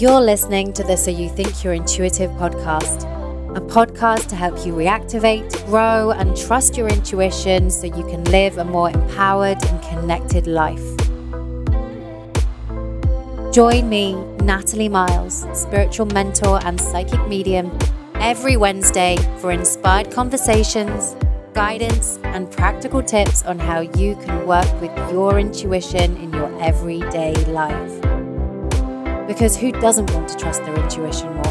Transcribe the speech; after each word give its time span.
You're 0.00 0.22
listening 0.22 0.72
to 0.72 0.82
the 0.82 0.96
So 0.96 1.10
You 1.10 1.28
Think 1.28 1.62
You're 1.62 1.74
Intuitive 1.74 2.30
podcast, 2.38 3.04
a 3.54 3.60
podcast 3.60 4.28
to 4.28 4.34
help 4.34 4.64
you 4.64 4.72
reactivate, 4.72 5.66
grow, 5.66 6.12
and 6.12 6.34
trust 6.34 6.78
your 6.78 6.88
intuition 6.88 7.70
so 7.70 7.86
you 7.86 8.06
can 8.06 8.24
live 8.24 8.56
a 8.56 8.64
more 8.64 8.88
empowered 8.88 9.62
and 9.62 9.82
connected 9.82 10.46
life. 10.46 10.80
Join 13.52 13.90
me, 13.90 14.14
Natalie 14.42 14.88
Miles, 14.88 15.44
spiritual 15.52 16.06
mentor 16.06 16.60
and 16.64 16.80
psychic 16.80 17.28
medium, 17.28 17.70
every 18.14 18.56
Wednesday 18.56 19.18
for 19.38 19.52
inspired 19.52 20.10
conversations, 20.10 21.14
guidance, 21.52 22.18
and 22.22 22.50
practical 22.50 23.02
tips 23.02 23.42
on 23.42 23.58
how 23.58 23.80
you 23.80 24.16
can 24.24 24.46
work 24.46 24.80
with 24.80 24.96
your 25.12 25.38
intuition 25.38 26.16
in 26.16 26.32
your 26.32 26.58
everyday 26.62 27.34
life. 27.52 28.09
Because 29.30 29.56
who 29.56 29.70
doesn't 29.70 30.12
want 30.12 30.28
to 30.30 30.36
trust 30.36 30.64
their 30.64 30.74
intuition 30.74 31.32
more? 31.32 31.44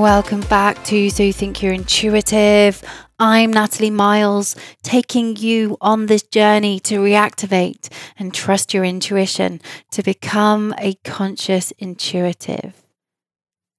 Welcome 0.00 0.40
back 0.40 0.82
to 0.86 1.08
So 1.08 1.22
You 1.22 1.32
Think 1.32 1.62
You're 1.62 1.72
Intuitive. 1.72 2.82
I'm 3.20 3.52
Natalie 3.52 3.90
Miles, 3.90 4.56
taking 4.82 5.36
you 5.36 5.76
on 5.80 6.06
this 6.06 6.24
journey 6.24 6.80
to 6.80 6.98
reactivate 6.98 7.92
and 8.18 8.34
trust 8.34 8.74
your 8.74 8.82
intuition 8.82 9.60
to 9.92 10.02
become 10.02 10.74
a 10.78 10.94
conscious 11.04 11.70
intuitive. 11.78 12.82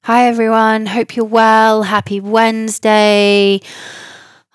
Hi, 0.05 0.27
everyone. 0.27 0.85
Hope 0.85 1.17
you're 1.17 1.25
well. 1.25 1.83
Happy 1.83 2.21
Wednesday. 2.21 3.59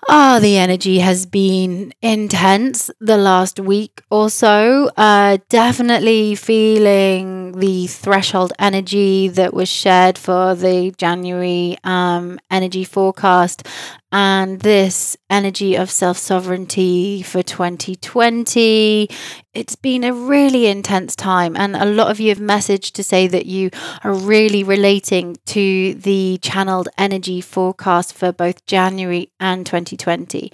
Ah, 0.09 0.35
oh, 0.35 0.39
the 0.39 0.57
energy 0.57 0.99
has 0.99 1.25
been 1.25 1.93
intense 2.01 2.91
the 2.99 3.15
last 3.17 3.59
week 3.59 4.01
or 4.11 4.29
so. 4.29 4.89
Uh, 4.97 5.37
definitely 5.49 6.35
feeling 6.35 7.53
the 7.57 7.87
threshold 7.87 8.51
energy 8.59 9.29
that 9.29 9.53
was 9.53 9.69
shared 9.69 10.17
for 10.17 10.55
the 10.55 10.93
January 10.97 11.77
um, 11.85 12.37
energy 12.51 12.83
forecast 12.83 13.65
and 14.13 14.59
this 14.61 15.17
energy 15.31 15.75
of 15.75 15.89
self 15.89 16.17
sovereignty 16.17 17.23
for 17.23 17.41
2020. 17.41 19.09
It's 19.55 19.75
been 19.75 20.03
a 20.03 20.13
really 20.13 20.67
intense 20.67 21.15
time, 21.15 21.57
and 21.57 21.75
a 21.75 21.85
lot 21.85 22.11
of 22.11 22.19
you 22.19 22.29
have 22.29 22.37
messaged 22.37 22.91
to 22.93 23.03
say 23.03 23.27
that 23.27 23.47
you 23.47 23.71
are 24.03 24.13
really 24.13 24.63
relating 24.63 25.37
to 25.47 25.95
the 25.95 26.37
channeled 26.43 26.89
energy 26.97 27.41
forecast 27.41 28.13
for 28.13 28.31
both 28.31 28.65
January 28.67 29.31
and 29.39 29.65
2020. 29.65 30.51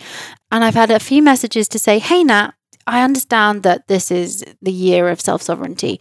And 0.52 0.64
I've 0.64 0.74
had 0.74 0.90
a 0.90 1.00
few 1.00 1.22
messages 1.22 1.68
to 1.68 1.80
say, 1.80 2.00
hey, 2.00 2.24
Nat, 2.24 2.54
I 2.88 3.04
understand 3.04 3.64
that 3.64 3.88
this 3.88 4.10
is 4.10 4.44
the 4.62 4.72
year 4.72 5.10
of 5.10 5.20
self 5.20 5.42
sovereignty, 5.42 6.00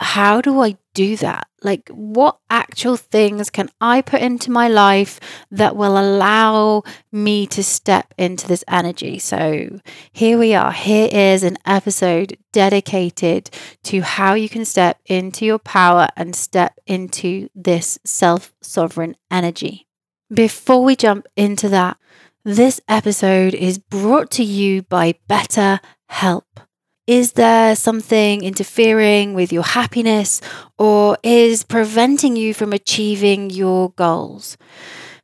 how 0.00 0.40
do 0.40 0.60
I 0.60 0.76
do 0.94 1.16
that? 1.16 1.48
Like, 1.62 1.88
what 1.88 2.38
actual 2.50 2.96
things 2.96 3.50
can 3.50 3.68
I 3.80 4.00
put 4.00 4.20
into 4.20 4.50
my 4.50 4.68
life 4.68 5.18
that 5.50 5.74
will 5.74 5.98
allow 5.98 6.84
me 7.10 7.46
to 7.48 7.64
step 7.64 8.14
into 8.16 8.46
this 8.46 8.62
energy? 8.68 9.18
So, 9.18 9.80
here 10.12 10.38
we 10.38 10.54
are. 10.54 10.70
Here 10.72 11.08
is 11.10 11.42
an 11.42 11.58
episode 11.66 12.36
dedicated 12.52 13.50
to 13.84 14.02
how 14.02 14.34
you 14.34 14.48
can 14.48 14.64
step 14.64 15.00
into 15.06 15.44
your 15.44 15.58
power 15.58 16.08
and 16.16 16.34
step 16.36 16.78
into 16.86 17.48
this 17.54 17.98
self 18.04 18.54
sovereign 18.62 19.16
energy. 19.30 19.88
Before 20.32 20.84
we 20.84 20.94
jump 20.94 21.26
into 21.36 21.68
that, 21.70 21.96
this 22.44 22.80
episode 22.88 23.54
is 23.54 23.78
brought 23.78 24.30
to 24.32 24.44
you 24.44 24.82
by 24.82 25.16
Better 25.26 25.80
Help. 26.08 26.60
Is 27.08 27.32
there 27.32 27.74
something 27.74 28.44
interfering 28.44 29.32
with 29.32 29.50
your 29.50 29.62
happiness 29.62 30.42
or 30.76 31.16
is 31.22 31.64
preventing 31.64 32.36
you 32.36 32.52
from 32.52 32.74
achieving 32.74 33.48
your 33.48 33.92
goals? 33.92 34.58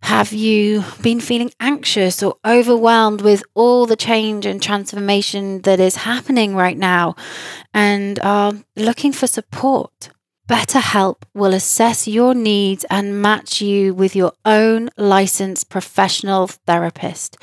Have 0.00 0.32
you 0.32 0.82
been 1.02 1.20
feeling 1.20 1.50
anxious 1.60 2.22
or 2.22 2.36
overwhelmed 2.42 3.20
with 3.20 3.42
all 3.52 3.84
the 3.84 3.96
change 3.96 4.46
and 4.46 4.62
transformation 4.62 5.60
that 5.60 5.78
is 5.78 5.96
happening 5.96 6.56
right 6.56 6.78
now 6.78 7.16
and 7.74 8.18
are 8.20 8.54
looking 8.76 9.12
for 9.12 9.26
support? 9.26 10.08
BetterHelp 10.48 11.22
will 11.34 11.52
assess 11.52 12.08
your 12.08 12.34
needs 12.34 12.86
and 12.88 13.20
match 13.20 13.60
you 13.60 13.92
with 13.92 14.16
your 14.16 14.32
own 14.46 14.88
licensed 14.96 15.68
professional 15.68 16.46
therapist. 16.46 17.36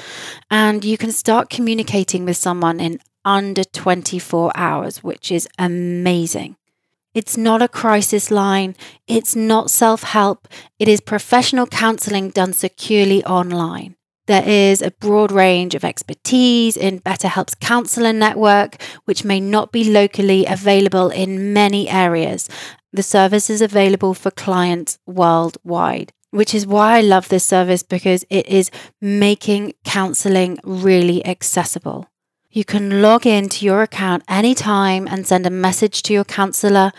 And 0.49 0.83
you 0.83 0.97
can 0.97 1.11
start 1.11 1.51
communicating 1.51 2.25
with 2.25 2.37
someone 2.37 2.79
in 2.79 2.99
under 3.25 3.63
24 3.63 4.51
hours, 4.55 5.03
which 5.03 5.31
is 5.31 5.47
amazing. 5.57 6.55
It's 7.13 7.35
not 7.35 7.61
a 7.61 7.67
crisis 7.67 8.31
line. 8.31 8.75
It's 9.07 9.35
not 9.35 9.69
self 9.69 10.03
help. 10.03 10.47
It 10.79 10.87
is 10.87 11.01
professional 11.01 11.67
counseling 11.67 12.29
done 12.29 12.53
securely 12.53 13.23
online. 13.25 13.95
There 14.27 14.47
is 14.47 14.81
a 14.81 14.91
broad 14.91 15.31
range 15.31 15.75
of 15.75 15.83
expertise 15.83 16.77
in 16.77 17.01
BetterHelp's 17.01 17.55
counselor 17.55 18.13
network, 18.13 18.81
which 19.03 19.25
may 19.25 19.41
not 19.41 19.73
be 19.73 19.83
locally 19.83 20.45
available 20.45 21.09
in 21.09 21.51
many 21.51 21.89
areas. 21.89 22.47
The 22.93 23.03
service 23.03 23.49
is 23.49 23.61
available 23.61 24.13
for 24.13 24.31
clients 24.31 24.99
worldwide, 25.05 26.13
which 26.29 26.53
is 26.53 26.67
why 26.67 26.97
I 26.97 27.01
love 27.01 27.27
this 27.27 27.43
service 27.43 27.83
because 27.83 28.23
it 28.29 28.47
is 28.47 28.71
making 29.01 29.73
counseling 29.83 30.59
really 30.63 31.25
accessible. 31.25 32.07
You 32.53 32.65
can 32.65 33.01
log 33.01 33.25
into 33.25 33.65
your 33.65 33.81
account 33.81 34.23
anytime 34.27 35.07
and 35.07 35.25
send 35.25 35.45
a 35.45 35.49
message 35.49 36.03
to 36.03 36.13
your 36.13 36.25
counselor. 36.25 36.91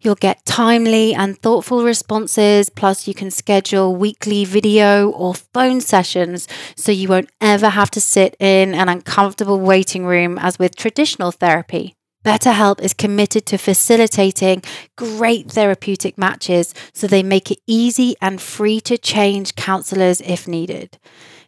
You'll 0.00 0.16
get 0.16 0.44
timely 0.44 1.14
and 1.14 1.38
thoughtful 1.38 1.84
responses, 1.84 2.70
plus, 2.70 3.06
you 3.06 3.14
can 3.14 3.30
schedule 3.30 3.94
weekly 3.94 4.44
video 4.44 5.10
or 5.10 5.34
phone 5.34 5.80
sessions 5.80 6.48
so 6.74 6.90
you 6.90 7.06
won't 7.06 7.30
ever 7.40 7.68
have 7.68 7.88
to 7.92 8.00
sit 8.00 8.34
in 8.40 8.74
an 8.74 8.88
uncomfortable 8.88 9.60
waiting 9.60 10.04
room 10.04 10.38
as 10.38 10.58
with 10.58 10.74
traditional 10.74 11.30
therapy. 11.30 11.94
BetterHelp 12.24 12.80
is 12.80 12.92
committed 12.92 13.46
to 13.46 13.58
facilitating 13.58 14.60
great 14.96 15.48
therapeutic 15.48 16.18
matches 16.18 16.74
so 16.92 17.06
they 17.06 17.22
make 17.22 17.52
it 17.52 17.60
easy 17.68 18.16
and 18.20 18.42
free 18.42 18.80
to 18.80 18.98
change 18.98 19.54
counselors 19.54 20.20
if 20.22 20.48
needed. 20.48 20.98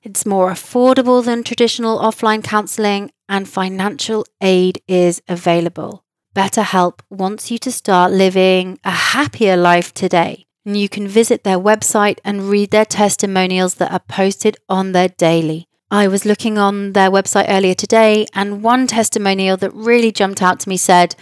It's 0.03 0.25
more 0.25 0.50
affordable 0.50 1.25
than 1.25 1.42
traditional 1.42 1.98
offline 1.98 2.42
counseling, 2.44 3.10
and 3.28 3.48
financial 3.48 4.25
aid 4.41 4.81
is 4.86 5.20
available. 5.28 6.04
BetterHelp 6.34 7.00
wants 7.10 7.50
you 7.50 7.59
to 7.59 7.72
start 7.72 8.12
living 8.12 8.78
a 8.84 8.91
happier 8.91 9.56
life 9.56 9.92
today. 9.92 10.47
And 10.64 10.76
you 10.76 10.88
can 10.88 11.08
visit 11.08 11.44
their 11.44 11.58
website 11.58 12.19
and 12.25 12.50
read 12.50 12.70
their 12.70 12.84
testimonials 12.84 13.76
that 13.76 13.91
are 13.91 14.00
posted 14.00 14.56
on 14.69 14.92
their 14.92 15.08
daily. 15.08 15.66
I 15.91 16.06
was 16.08 16.26
looking 16.26 16.58
on 16.58 16.92
their 16.92 17.10
website 17.10 17.47
earlier 17.48 17.75
today, 17.75 18.26
and 18.34 18.62
one 18.62 18.87
testimonial 18.87 19.56
that 19.56 19.72
really 19.72 20.12
jumped 20.12 20.42
out 20.42 20.60
to 20.60 20.69
me 20.69 20.76
said, 20.76 21.16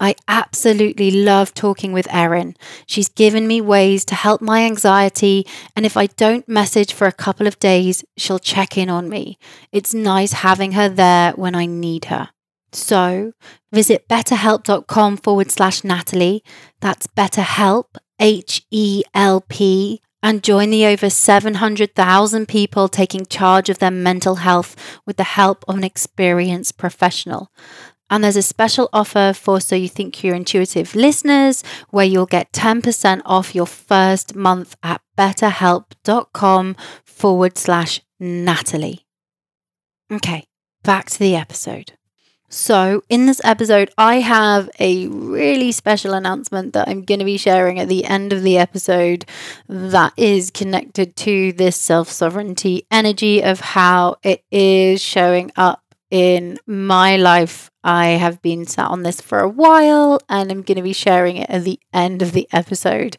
I 0.00 0.16
absolutely 0.26 1.10
love 1.10 1.52
talking 1.52 1.92
with 1.92 2.12
Erin. 2.12 2.56
She's 2.86 3.10
given 3.10 3.46
me 3.46 3.60
ways 3.60 4.04
to 4.06 4.14
help 4.14 4.40
my 4.40 4.64
anxiety, 4.64 5.46
and 5.76 5.84
if 5.84 5.96
I 5.96 6.06
don't 6.06 6.48
message 6.48 6.94
for 6.94 7.06
a 7.06 7.12
couple 7.12 7.46
of 7.46 7.58
days, 7.58 8.02
she'll 8.16 8.38
check 8.38 8.78
in 8.78 8.88
on 8.88 9.10
me. 9.10 9.38
It's 9.70 9.92
nice 9.92 10.32
having 10.32 10.72
her 10.72 10.88
there 10.88 11.32
when 11.32 11.54
I 11.54 11.66
need 11.66 12.06
her. 12.06 12.30
So 12.72 13.32
visit 13.72 14.08
betterhelp.com 14.08 15.18
forward 15.18 15.50
slash 15.50 15.84
Natalie. 15.84 16.42
That's 16.80 17.06
betterhelp, 17.06 17.96
H 18.18 18.64
E 18.70 19.02
L 19.12 19.42
P 19.42 20.00
and 20.22 20.42
join 20.42 20.70
the 20.70 20.86
over 20.86 21.08
700,000 21.08 22.46
people 22.46 22.88
taking 22.88 23.24
charge 23.26 23.70
of 23.70 23.78
their 23.78 23.90
mental 23.90 24.36
health 24.36 24.76
with 25.06 25.16
the 25.16 25.24
help 25.24 25.64
of 25.66 25.76
an 25.76 25.84
experienced 25.84 26.76
professional. 26.76 27.50
And 28.10 28.22
there's 28.24 28.36
a 28.36 28.42
special 28.42 28.88
offer 28.92 29.32
for 29.32 29.60
So 29.60 29.76
You 29.76 29.88
Think 29.88 30.22
You're 30.22 30.34
Intuitive 30.34 30.94
listeners 30.94 31.62
where 31.90 32.04
you'll 32.04 32.26
get 32.26 32.52
10% 32.52 33.22
off 33.24 33.54
your 33.54 33.66
first 33.66 34.34
month 34.34 34.76
at 34.82 35.00
betterhelp.com 35.16 36.76
forward 37.04 37.56
slash 37.56 38.00
Natalie. 38.18 39.06
Okay, 40.12 40.44
back 40.82 41.08
to 41.10 41.18
the 41.18 41.36
episode. 41.36 41.92
So, 42.52 43.04
in 43.08 43.26
this 43.26 43.40
episode, 43.44 43.92
I 43.96 44.16
have 44.16 44.68
a 44.80 45.06
really 45.06 45.70
special 45.70 46.14
announcement 46.14 46.72
that 46.72 46.88
I'm 46.88 47.04
going 47.04 47.20
to 47.20 47.24
be 47.24 47.36
sharing 47.36 47.78
at 47.78 47.88
the 47.88 48.04
end 48.04 48.32
of 48.32 48.42
the 48.42 48.58
episode 48.58 49.24
that 49.68 50.12
is 50.16 50.50
connected 50.50 51.14
to 51.14 51.52
this 51.52 51.76
self 51.76 52.10
sovereignty 52.10 52.88
energy 52.90 53.40
of 53.40 53.60
how 53.60 54.16
it 54.24 54.42
is 54.50 55.00
showing 55.00 55.52
up 55.54 55.84
in 56.10 56.58
my 56.66 57.16
life. 57.16 57.69
I 57.82 58.08
have 58.08 58.42
been 58.42 58.66
sat 58.66 58.88
on 58.88 59.02
this 59.02 59.20
for 59.20 59.40
a 59.40 59.48
while 59.48 60.20
and 60.28 60.50
I'm 60.50 60.62
going 60.62 60.76
to 60.76 60.82
be 60.82 60.92
sharing 60.92 61.36
it 61.36 61.50
at 61.50 61.64
the 61.64 61.80
end 61.92 62.22
of 62.22 62.32
the 62.32 62.48
episode. 62.52 63.16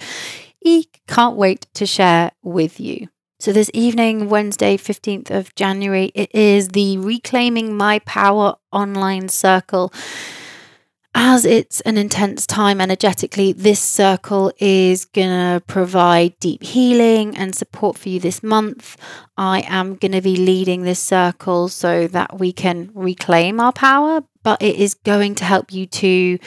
Eek, 0.62 1.02
can't 1.08 1.36
wait 1.36 1.68
to 1.74 1.86
share 1.86 2.32
with 2.44 2.80
you. 2.80 3.08
So, 3.40 3.52
this 3.52 3.72
evening, 3.74 4.30
Wednesday, 4.30 4.78
15th 4.78 5.32
of 5.32 5.56
January, 5.56 6.12
it 6.14 6.30
is 6.36 6.68
the 6.68 7.00
Reclaiming 7.00 7.76
My 7.76 7.98
Power 8.00 8.56
online 8.72 9.30
circle. 9.30 9.92
As 11.16 11.44
it's 11.44 11.82
an 11.82 11.98
intense 11.98 12.46
time 12.46 12.80
energetically, 12.80 13.52
this 13.52 13.82
circle 13.82 14.54
is 14.60 15.06
going 15.06 15.30
to 15.30 15.62
provide 15.66 16.40
deep 16.40 16.64
healing 16.64 17.36
and 17.36 17.54
support 17.54 17.98
for 17.98 18.10
you 18.10 18.20
this 18.20 18.42
month. 18.44 18.96
I 19.36 19.66
am 19.68 19.96
going 19.96 20.14
to 20.14 20.22
be 20.22 20.38
leading 20.38 20.84
this 20.84 21.00
circle 21.00 21.68
so 21.68 22.08
that 22.08 22.40
we 22.40 22.54
can 22.54 22.92
reclaim 22.94 23.60
our 23.60 23.74
power, 23.74 24.24
but 24.44 24.62
it 24.62 24.76
is 24.76 24.94
going 24.94 25.36
to 25.36 25.46
help 25.46 25.72
you 25.72 25.86
to 25.86 26.40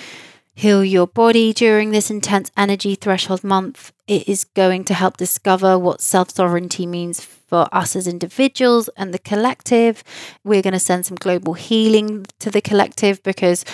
heal 0.55 0.85
your 0.85 1.07
body 1.07 1.53
during 1.53 1.91
this 1.91 2.11
intense 2.11 2.51
energy 2.57 2.95
threshold 2.95 3.43
month. 3.43 3.93
It 4.07 4.29
is 4.29 4.45
going 4.45 4.85
to 4.85 4.95
help 4.95 5.17
discover 5.17 5.79
what 5.79 6.01
self 6.01 6.31
sovereignty 6.31 6.87
means 6.87 7.21
for 7.21 7.69
us 7.73 7.97
as 7.97 8.07
individuals 8.07 8.89
and 8.97 9.13
the 9.13 9.19
collective. 9.19 10.05
We're 10.45 10.63
going 10.63 10.73
to 10.73 10.79
send 10.79 11.07
some 11.07 11.17
global 11.17 11.55
healing 11.55 12.27
to 12.39 12.51
the 12.51 12.61
collective 12.61 13.23
because 13.23 13.65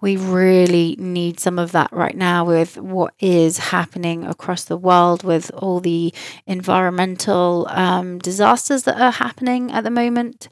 we 0.00 0.16
really 0.16 0.94
need 0.98 1.40
some 1.40 1.58
of 1.58 1.72
that 1.72 1.92
right 1.92 2.16
now 2.16 2.44
with 2.44 2.76
what 2.76 3.14
is 3.18 3.58
happening 3.58 4.24
across 4.24 4.64
the 4.64 4.76
world 4.76 5.24
with 5.24 5.50
all 5.54 5.80
the 5.80 6.14
environmental 6.46 7.66
um, 7.70 8.18
disasters 8.18 8.84
that 8.84 9.00
are 9.00 9.10
happening 9.10 9.72
at 9.72 9.82
the 9.82 9.90
moment 9.90 10.48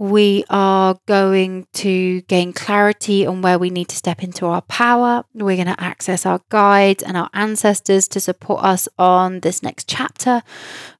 we 0.00 0.42
are 0.48 0.96
going 1.04 1.66
to 1.74 2.22
gain 2.22 2.54
clarity 2.54 3.26
on 3.26 3.42
where 3.42 3.58
we 3.58 3.68
need 3.68 3.86
to 3.86 3.96
step 3.96 4.22
into 4.22 4.46
our 4.46 4.62
power. 4.62 5.26
We're 5.34 5.62
going 5.62 5.76
to 5.76 5.78
access 5.78 6.24
our 6.24 6.40
guides 6.48 7.02
and 7.02 7.18
our 7.18 7.28
ancestors 7.34 8.08
to 8.08 8.18
support 8.18 8.64
us 8.64 8.88
on 8.98 9.40
this 9.40 9.62
next 9.62 9.90
chapter. 9.90 10.42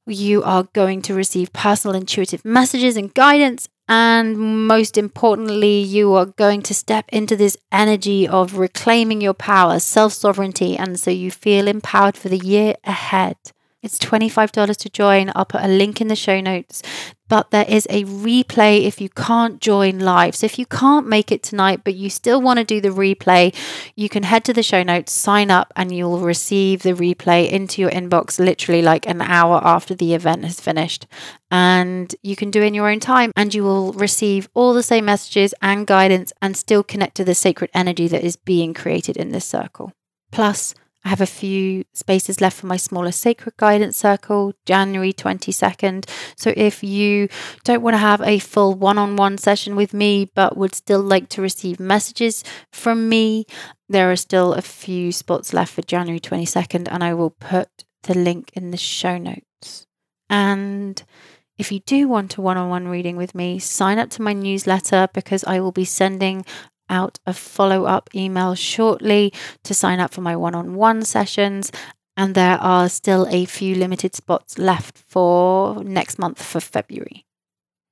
You 0.05 0.43
are 0.43 0.65
going 0.73 1.01
to 1.03 1.15
receive 1.15 1.51
personal 1.51 1.95
intuitive 1.95 2.45
messages 2.45 2.95
and 2.95 3.11
guidance. 3.11 3.67
And 3.89 4.67
most 4.67 4.99
importantly, 4.99 5.79
you 5.79 6.13
are 6.13 6.27
going 6.27 6.61
to 6.61 6.75
step 6.75 7.05
into 7.09 7.35
this 7.35 7.57
energy 7.71 8.27
of 8.27 8.59
reclaiming 8.59 9.19
your 9.19 9.33
power, 9.33 9.79
self 9.79 10.13
sovereignty. 10.13 10.77
And 10.77 10.99
so 10.99 11.09
you 11.09 11.31
feel 11.31 11.67
empowered 11.67 12.15
for 12.15 12.29
the 12.29 12.37
year 12.37 12.75
ahead. 12.83 13.37
It's 13.83 13.97
$25 13.97 14.77
to 14.77 14.89
join. 14.89 15.31
I'll 15.35 15.45
put 15.45 15.63
a 15.63 15.67
link 15.67 16.01
in 16.01 16.07
the 16.07 16.15
show 16.15 16.39
notes. 16.39 16.83
But 17.27 17.49
there 17.51 17.65
is 17.67 17.87
a 17.89 18.03
replay 18.03 18.83
if 18.83 18.99
you 18.99 19.09
can't 19.09 19.59
join 19.61 19.99
live. 19.99 20.35
So 20.35 20.45
if 20.45 20.59
you 20.59 20.65
can't 20.65 21.07
make 21.07 21.31
it 21.31 21.41
tonight, 21.41 21.81
but 21.83 21.95
you 21.95 22.09
still 22.09 22.41
want 22.41 22.59
to 22.59 22.65
do 22.65 22.81
the 22.81 22.89
replay, 22.89 23.55
you 23.95 24.09
can 24.09 24.23
head 24.23 24.43
to 24.45 24.53
the 24.53 24.61
show 24.61 24.83
notes, 24.83 25.13
sign 25.13 25.49
up, 25.49 25.71
and 25.75 25.95
you'll 25.95 26.19
receive 26.19 26.83
the 26.83 26.91
replay 26.91 27.49
into 27.49 27.81
your 27.81 27.89
inbox 27.89 28.37
literally 28.37 28.81
like 28.81 29.07
an 29.07 29.21
hour 29.21 29.61
after 29.63 29.95
the 29.95 30.13
event 30.13 30.43
has 30.43 30.59
finished. 30.59 31.07
And 31.49 32.13
you 32.21 32.35
can 32.35 32.51
do 32.51 32.61
it 32.61 32.67
in 32.67 32.73
your 32.73 32.89
own 32.89 32.99
time, 32.99 33.31
and 33.35 33.53
you 33.53 33.63
will 33.63 33.93
receive 33.93 34.49
all 34.53 34.73
the 34.73 34.83
same 34.83 35.05
messages 35.05 35.55
and 35.61 35.87
guidance 35.87 36.33
and 36.41 36.57
still 36.57 36.83
connect 36.83 37.15
to 37.15 37.23
the 37.23 37.33
sacred 37.33 37.71
energy 37.73 38.09
that 38.09 38.23
is 38.23 38.35
being 38.35 38.73
created 38.73 39.15
in 39.15 39.31
this 39.31 39.45
circle. 39.45 39.93
Plus, 40.31 40.75
I 41.03 41.09
have 41.09 41.21
a 41.21 41.25
few 41.25 41.83
spaces 41.93 42.41
left 42.41 42.57
for 42.57 42.67
my 42.67 42.77
smaller 42.77 43.11
sacred 43.11 43.57
guidance 43.57 43.97
circle, 43.97 44.53
January 44.65 45.13
22nd. 45.13 46.07
So 46.37 46.53
if 46.55 46.83
you 46.83 47.27
don't 47.63 47.81
want 47.81 47.95
to 47.95 47.99
have 47.99 48.21
a 48.21 48.37
full 48.39 48.75
one 48.75 48.97
on 48.97 49.15
one 49.15 49.37
session 49.37 49.75
with 49.75 49.93
me, 49.93 50.29
but 50.35 50.57
would 50.57 50.75
still 50.75 51.01
like 51.01 51.27
to 51.29 51.41
receive 51.41 51.79
messages 51.79 52.43
from 52.71 53.09
me, 53.09 53.45
there 53.89 54.11
are 54.11 54.15
still 54.15 54.53
a 54.53 54.61
few 54.61 55.11
spots 55.11 55.53
left 55.53 55.73
for 55.73 55.81
January 55.81 56.19
22nd, 56.19 56.87
and 56.91 57.03
I 57.03 57.13
will 57.13 57.31
put 57.31 57.67
the 58.03 58.13
link 58.13 58.51
in 58.53 58.71
the 58.71 58.77
show 58.77 59.17
notes. 59.17 59.87
And 60.29 61.01
if 61.57 61.71
you 61.71 61.79
do 61.79 62.07
want 62.07 62.37
a 62.37 62.41
one 62.41 62.57
on 62.57 62.69
one 62.69 62.87
reading 62.87 63.17
with 63.17 63.35
me, 63.35 63.59
sign 63.59 63.99
up 63.99 64.09
to 64.11 64.21
my 64.21 64.33
newsletter 64.33 65.07
because 65.13 65.43
I 65.43 65.59
will 65.59 65.71
be 65.71 65.85
sending 65.85 66.45
out 66.91 67.17
a 67.25 67.33
follow 67.33 67.85
up 67.85 68.09
email 68.13 68.53
shortly 68.53 69.33
to 69.63 69.73
sign 69.73 69.99
up 69.99 70.13
for 70.13 70.21
my 70.21 70.35
one 70.35 70.53
on 70.53 70.75
one 70.75 71.03
sessions. 71.03 71.71
And 72.17 72.35
there 72.35 72.57
are 72.57 72.89
still 72.89 73.25
a 73.29 73.45
few 73.45 73.73
limited 73.73 74.13
spots 74.13 74.59
left 74.59 74.97
for 74.97 75.83
next 75.83 76.19
month 76.19 76.43
for 76.43 76.59
February. 76.59 77.25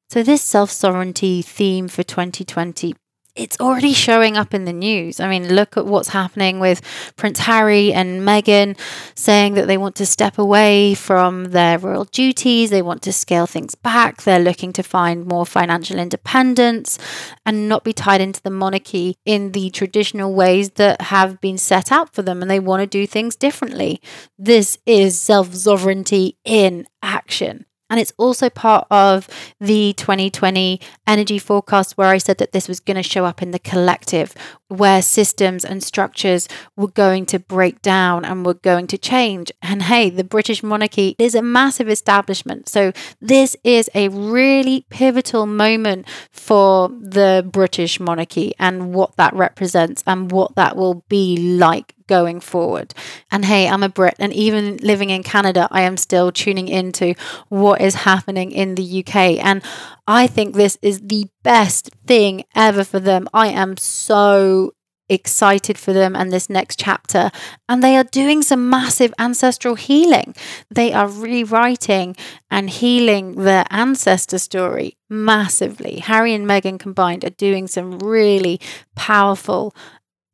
So, 0.10 0.24
this 0.24 0.42
self 0.42 0.70
sovereignty 0.70 1.42
theme 1.42 1.88
for 1.88 2.04
2020 2.04 2.96
it's 3.36 3.60
already 3.60 3.94
showing 3.94 4.38
up 4.38 4.54
in 4.54 4.66
the 4.66 4.74
news. 4.74 5.20
I 5.20 5.30
mean, 5.30 5.54
look 5.54 5.78
at 5.78 5.86
what's 5.86 6.10
happening 6.10 6.60
with 6.60 6.82
Prince 7.16 7.40
Harry 7.40 7.94
and 7.94 8.22
Meghan 8.22 8.78
saying 9.16 9.54
that 9.54 9.68
they 9.68 9.78
want 9.78 9.96
to 9.96 10.06
step 10.06 10.38
away 10.38 10.94
from 10.94 11.46
their 11.46 11.78
royal 11.78 12.06
duties, 12.06 12.70
they 12.70 12.82
want 12.82 13.02
to 13.04 13.14
scale 13.14 13.48
things 13.48 13.76
back, 13.76 14.24
they're 14.24 14.40
looking 14.40 14.74
to 14.74 14.84
find 14.84 15.26
more 15.26 15.46
financial 15.46 16.00
independence 16.00 16.98
and 17.46 17.70
not 17.70 17.84
be 17.84 17.94
tied 17.94 18.22
into 18.22 18.42
the 18.42 18.50
monarchy 18.50 19.16
in 19.26 19.52
the 19.52 19.70
traditional 19.70 20.34
ways 20.34 20.72
that 20.72 21.02
have 21.04 21.40
been 21.40 21.58
set 21.58 21.92
out 21.92 22.14
for 22.14 22.22
them, 22.22 22.42
and 22.42 22.52
they 22.52 22.60
want 22.60 22.82
to 22.82 22.88
do 22.88 23.08
things 23.08 23.36
differently. 23.36 24.02
This 24.38 24.78
is 24.86 25.20
self 25.20 25.54
sovereignty 25.54 26.38
in 26.44 26.88
action. 27.02 27.66
And 27.90 28.00
it's 28.00 28.14
also 28.18 28.50
part 28.50 28.88
of 28.92 29.28
the 29.60 29.94
2020 29.94 30.80
energy 31.08 31.40
forecast 31.40 31.98
where 31.98 32.10
I 32.10 32.18
said 32.20 32.38
that 32.38 32.52
this 32.52 32.68
was 32.68 32.80
going 32.80 32.98
to 32.98 33.04
show 33.04 33.26
up 33.26 33.42
in 33.42 33.52
the 33.52 33.60
collective, 33.60 34.36
where 34.70 35.02
systems 35.02 35.66
and 35.66 35.84
structures 35.84 36.48
were 36.76 36.88
going 36.88 37.26
to 37.26 37.40
break 37.40 37.82
down 37.82 38.24
and 38.24 38.46
were 38.46 38.54
going 38.54 38.88
to 38.88 38.98
change. 38.98 39.52
And 39.62 39.84
hey, 39.84 40.10
the 40.10 40.24
British 40.24 40.64
monarchy 40.64 41.16
is 41.20 41.36
a 41.36 41.42
massive 41.42 41.90
establishment. 41.90 42.70
So 42.70 42.94
this 43.20 43.56
is 43.64 43.90
a 43.94 44.10
really 44.10 44.86
pivotal 44.90 45.46
moment 45.46 46.08
for 46.32 46.90
the 46.90 47.48
British 47.52 48.00
monarchy 48.00 48.54
and 48.60 48.94
what 48.94 49.16
that 49.18 49.34
represents 49.34 50.04
and 50.06 50.32
what 50.32 50.56
that 50.56 50.78
will 50.78 51.04
be 51.10 51.58
like 51.58 51.96
going 52.10 52.40
forward. 52.40 52.94
And 53.32 53.46
hey, 53.46 53.70
I'm 53.70 53.84
a 53.84 53.88
Brit, 53.88 54.16
and 54.20 54.34
even 54.34 54.78
living 54.78 55.12
in 55.12 55.24
Canada, 55.24 55.68
I 55.72 55.82
am 55.82 55.96
still 55.96 56.32
tuning 56.32 56.68
into 56.68 57.14
what 57.50 57.82
is 57.82 57.94
happening 57.94 58.52
in 58.52 58.76
the 58.76 59.06
UK. 59.06 59.16
And 59.46 59.62
I 60.12 60.26
think 60.26 60.56
this 60.56 60.76
is 60.82 61.02
the 61.02 61.28
best 61.44 61.92
thing 62.08 62.44
ever 62.56 62.84
for 62.84 63.00
them. 63.00 63.30
I 63.32 63.50
am 63.50 63.78
so 63.78 64.74
excited 65.08 65.78
for 65.78 65.94
them 65.94 66.16
and 66.16 66.34
this 66.34 66.50
next 66.50 66.80
chapter. 66.80 67.30
And 67.68 67.84
they 67.84 67.96
are 67.96 68.04
doing 68.04 68.42
some 68.42 68.72
massive 68.72 69.14
ancestral 69.20 69.76
healing. 69.76 70.34
They 70.72 70.94
are 70.94 71.08
rewriting 71.08 72.16
and 72.50 72.72
healing 72.72 73.36
their 73.36 73.66
ancestor 73.70 74.40
story 74.40 74.98
massively. 75.12 76.00
Harry 76.00 76.34
and 76.34 76.48
Meghan 76.48 76.80
combined 76.80 77.24
are 77.24 77.30
doing 77.30 77.68
some 77.68 78.00
really 78.00 78.60
powerful 78.96 79.76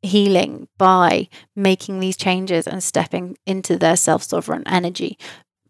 healing 0.00 0.68
by 0.78 1.28
making 1.54 2.00
these 2.00 2.16
changes 2.16 2.66
and 2.66 2.82
stepping 2.82 3.36
into 3.44 3.76
their 3.76 3.96
self 3.96 4.22
sovereign 4.22 4.62
energy. 4.66 5.18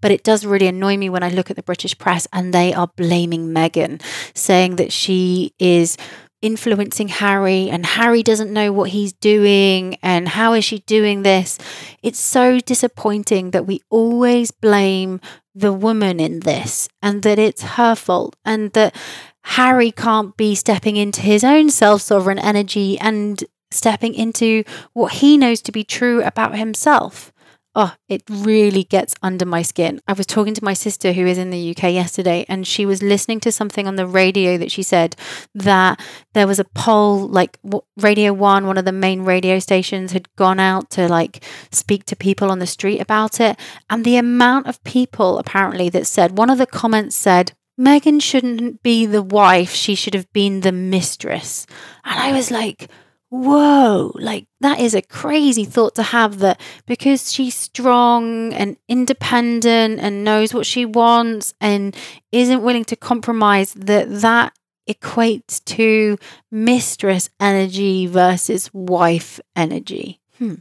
But 0.07 0.13
it 0.13 0.23
does 0.23 0.47
really 0.47 0.69
annoy 0.69 0.97
me 0.99 1.11
when 1.11 1.25
I 1.25 1.31
look 1.31 1.51
at 1.51 1.57
the 1.57 1.65
British 1.65 1.99
press 1.99 2.29
and 2.33 2.55
they 2.55 2.73
are 2.73 2.87
blaming 2.87 3.49
Meghan, 3.49 4.01
saying 4.35 4.77
that 4.77 4.93
she 4.93 5.53
is 5.59 5.97
influencing 6.41 7.09
Harry 7.09 7.69
and 7.69 7.85
Harry 7.85 8.23
doesn't 8.23 8.53
know 8.53 8.71
what 8.71 8.91
he's 8.91 9.13
doing 9.13 9.97
and 10.05 10.29
how 10.29 10.53
is 10.53 10.65
she 10.65 10.79
doing 10.87 11.23
this? 11.23 11.59
It's 12.05 12.21
so 12.21 12.61
disappointing 12.61 13.51
that 13.51 13.67
we 13.67 13.81
always 13.91 14.53
blame 14.53 15.21
the 15.57 15.73
woman 15.73 16.21
in 16.21 16.39
this 16.39 16.89
and 17.03 17.25
that 17.25 17.41
it's 17.41 17.63
her 17.63 17.97
fault 17.97 18.37
and 18.45 18.71
that 18.75 18.95
Harry 19.43 19.91
can't 19.91 20.37
be 20.37 20.55
stepping 20.55 20.95
into 20.95 21.21
his 21.21 21.43
own 21.43 21.69
self 21.69 22.01
sovereign 22.01 22.39
energy 22.39 22.97
and 23.01 23.43
stepping 23.73 24.15
into 24.15 24.63
what 24.93 25.15
he 25.15 25.37
knows 25.37 25.61
to 25.63 25.73
be 25.73 25.83
true 25.83 26.23
about 26.23 26.57
himself. 26.57 27.33
Oh, 27.79 27.95
it 28.09 28.23
really 28.31 28.85
gets 28.85 29.15
under 29.23 29.45
my 29.45 29.61
skin. 29.61 30.01
I 30.09 30.15
was 30.15 30.25
talking 30.25 30.55
to 30.55 30.65
my 30.65 30.73
sister 30.73 31.13
who 31.13 31.27
is 31.27 31.37
in 31.37 31.51
the 31.51 31.73
UK 31.73 31.93
yesterday, 31.93 32.47
and 32.49 32.67
she 32.67 32.87
was 32.87 33.03
listening 33.03 33.39
to 33.41 33.53
something 33.53 33.87
on 33.87 33.97
the 33.97 34.07
radio 34.07 34.57
that 34.57 34.73
she 34.73 34.83
said 34.83 35.15
that 35.55 36.01
there 36.33 36.47
was 36.47 36.59
a 36.59 36.65
poll, 36.65 37.29
like 37.29 37.59
Radio 37.99 38.33
One, 38.33 38.67
one 38.67 38.79
of 38.79 38.87
the 38.87 38.93
main 38.93 39.27
radio 39.27 39.59
stations, 39.59 40.13
had 40.13 40.35
gone 40.37 40.59
out 40.59 40.89
to 40.93 41.07
like 41.07 41.45
speak 41.71 42.07
to 42.07 42.17
people 42.17 42.51
on 42.51 42.61
the 42.61 42.67
street 42.67 42.99
about 42.99 43.41
it. 43.41 43.61
And 43.91 44.07
the 44.07 44.17
amount 44.17 44.69
of 44.69 44.83
people 44.83 45.39
apparently 45.39 45.91
that 45.91 46.07
said, 46.07 46.39
one 46.39 46.49
of 46.49 46.57
the 46.57 46.67
comments 46.67 47.15
said, 47.15 47.53
Meghan 47.79 48.23
shouldn't 48.23 48.83
be 48.83 49.05
the 49.05 49.23
wife, 49.23 49.73
she 49.73 49.95
should 49.95 50.15
have 50.15 50.33
been 50.33 50.63
the 50.63 50.73
mistress. 50.73 51.67
And 52.07 52.19
I 52.19 52.33
was 52.33 52.51
like, 52.51 52.89
whoa, 53.31 54.13
like 54.15 54.47
that 54.61 54.81
is 54.81 54.95
a 54.95 55.03
crazy 55.03 55.65
thought 55.65 55.95
to 55.97 56.03
have 56.03 56.39
that 56.39 56.61
because 56.87 57.33
she's 57.33 57.55
strong 57.55 58.53
and 58.53 58.77
independent 58.89 60.01
and 60.01 60.25
knows 60.25 60.55
what 60.55 60.67
she 60.67 60.85
wants 60.85 61.55
and 61.61 61.97
isn't 62.33 62.63
willing 62.63 62.85
to 62.85 62.97
compromise, 62.97 63.73
that 63.75 64.21
that 64.21 64.53
equates 64.89 65.65
to 65.65 66.17
mistress 66.51 67.29
energy 67.41 68.07
versus 68.07 68.71
wife 68.73 69.41
energy. 69.57 70.21
Hmm. 70.39 70.57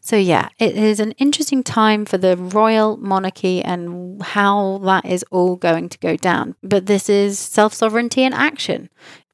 So, 0.00 0.16
yeah, 0.16 0.48
it 0.58 0.76
is 0.76 1.00
an 1.00 1.12
interesting 1.12 1.62
time 1.62 2.04
for 2.04 2.16
the 2.16 2.36
royal 2.36 2.96
monarchy 2.96 3.62
and 3.62 4.20
how 4.22 4.78
that 4.84 5.04
is 5.04 5.24
all 5.30 5.56
going 5.56 5.90
to 5.90 5.98
go 5.98 6.16
down. 6.16 6.56
But 6.62 6.86
this 6.86 7.08
is 7.08 7.38
self 7.38 7.74
sovereignty 7.74 8.24
in 8.24 8.32
action. 8.32 8.88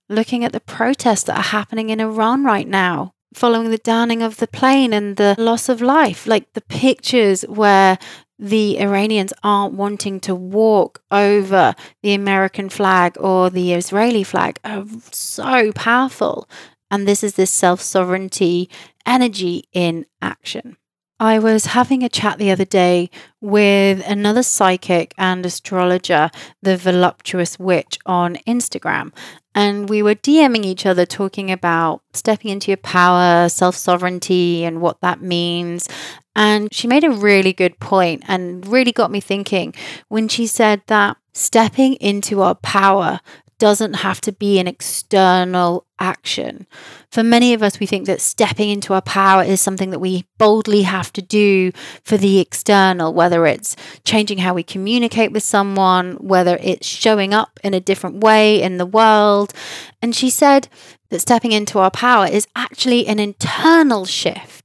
Looking 0.09 0.45
at 0.45 0.53
the 0.53 0.61
protests 0.61 1.25
that 1.25 1.37
are 1.37 1.43
happening 1.43 1.91
in 1.91 2.01
Iran 2.01 2.45
right 2.45 2.69
now, 2.69 3.15
following 3.35 3.71
the 3.71 3.79
downing 3.79 4.23
of 4.23 4.37
the 4.37 4.47
plane 4.47 4.93
and 4.93 5.17
the 5.17 5.35
loss 5.37 5.69
of 5.69 5.81
life, 5.83 6.27
like 6.27 6.53
the 6.53 6.61
pictures 6.61 7.43
where 7.43 7.99
the 8.39 8.79
Iranians 8.79 9.33
aren't 9.43 9.75
wanting 9.75 10.21
to 10.21 10.35
walk 10.35 11.03
over 11.11 11.75
the 12.03 12.15
American 12.15 12.69
flag 12.69 13.17
or 13.19 13.51
the 13.51 13.73
Israeli 13.73 14.23
flag 14.23 14.61
are 14.65 14.85
so 15.11 15.73
powerful. 15.73 16.49
And 16.91 17.09
this 17.09 17.25
is 17.25 17.35
this 17.35 17.51
self 17.51 17.81
sovereignty 17.81 18.71
energy 19.05 19.65
in 19.73 20.07
action. 20.23 20.77
I 21.19 21.39
was 21.39 21.67
having 21.67 22.03
a 22.03 22.11
chat 22.11 22.39
the 22.39 22.51
other 22.51 22.67
day 22.67 23.09
with 23.41 24.07
another 24.07 24.43
psychic 24.43 25.15
and 25.17 25.47
astrologer, 25.47 26.31
the 26.61 26.77
Voluptuous 26.77 27.59
Witch, 27.59 27.99
on 28.05 28.37
Instagram. 28.47 29.15
And 29.55 29.89
we 29.89 30.03
were 30.03 30.15
DMing 30.15 30.67
each 30.67 30.85
other 30.85 31.07
talking 31.07 31.51
about 31.51 32.03
stepping 32.13 32.51
into 32.51 32.71
your 32.71 32.77
power, 32.77 33.49
self 33.49 33.77
sovereignty, 33.77 34.65
and 34.65 34.83
what 34.83 35.01
that 35.01 35.23
means. 35.23 35.89
And 36.35 36.73
she 36.73 36.87
made 36.87 37.05
a 37.05 37.11
really 37.11 37.55
good 37.55 37.81
point 37.81 38.23
and 38.29 38.67
really 38.67 38.93
got 38.93 39.11
me 39.11 39.21
thinking 39.21 39.75
when 40.09 40.29
she 40.29 40.47
said 40.47 40.83
that 40.89 41.17
stepping 41.33 41.95
into 41.95 42.43
our 42.43 42.57
power 42.57 43.21
doesn't 43.59 43.95
have 43.95 44.21
to 44.23 44.33
be 44.33 44.59
an 44.59 44.67
external 44.67 45.87
action. 45.99 46.67
For 47.11 47.23
many 47.23 47.55
of 47.55 47.63
us, 47.63 47.81
we 47.81 47.87
think 47.87 48.07
that 48.07 48.21
stepping 48.21 48.69
into 48.69 48.93
our 48.93 49.01
power 49.01 49.43
is 49.43 49.61
something 49.61 49.91
that 49.91 49.99
we 49.99 50.27
boldly 50.39 50.83
have 50.83 51.13
to 51.15 51.23
do 51.23 51.73
for 52.05 52.17
the 52.17 52.39
external, 52.39 53.15
whether 53.15 53.47
it's 53.47 53.77
changing 54.05 54.39
how 54.39 54.55
we 54.55 54.63
communicate 54.63 55.33
with 55.33 55.43
someone, 55.43 56.15
whether 56.15 56.59
it's 56.61 56.87
showing 56.87 57.33
up 57.33 57.59
in 57.65 57.73
a 57.73 57.81
different 57.81 58.23
way 58.23 58.61
in 58.61 58.77
the 58.77 58.87
world. 58.87 59.55
And 60.03 60.15
she 60.15 60.29
said 60.29 60.69
that 61.09 61.21
stepping 61.21 61.53
into 61.53 61.79
our 61.79 61.91
power 61.91 62.27
is 62.27 62.47
actually 62.55 63.07
an 63.07 63.19
internal 63.19 64.05
shift. 64.05 64.56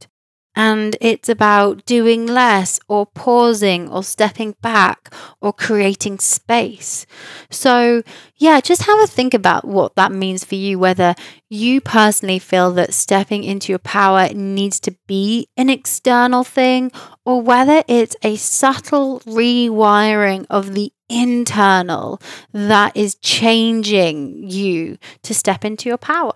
And 0.56 0.98
it's 1.00 1.30
about 1.30 1.86
doing 1.86 2.26
less 2.26 2.80
or 2.90 3.06
pausing 3.06 3.90
or 3.90 4.04
stepping 4.04 4.56
back 4.62 5.14
or 5.40 5.54
creating 5.54 6.20
space. 6.20 7.06
So, 7.50 8.04
yeah, 8.36 8.60
just 8.60 8.84
have 8.84 9.00
a 9.00 9.08
think 9.08 9.34
about 9.34 9.66
what 9.66 9.96
that 9.96 10.12
means 10.12 10.44
for 10.44 10.56
you, 10.56 10.78
whether 10.78 11.16
you 11.50 11.80
personally 11.80 12.40
feel 12.40 12.72
that 12.74 12.94
stepping 12.94 13.44
into 13.44 13.72
your 13.72 13.80
power 13.80 14.28
needs 14.34 14.80
to 14.82 14.96
be 15.08 15.48
an 15.56 15.70
external 15.70 16.44
thing 16.44 16.92
or 17.26 17.42
whether 17.42 17.84
it's 17.88 18.16
a 18.22 18.36
subtle 18.36 19.22
rewiring 19.22 20.46
of 20.50 20.74
the 20.74 20.92
internal 21.08 22.22
that 22.54 22.96
is 22.96 23.16
changing 23.16 24.50
you 24.50 24.98
to 25.24 25.34
step 25.34 25.64
into 25.66 25.90
your 25.90 25.98
power. 25.98 26.34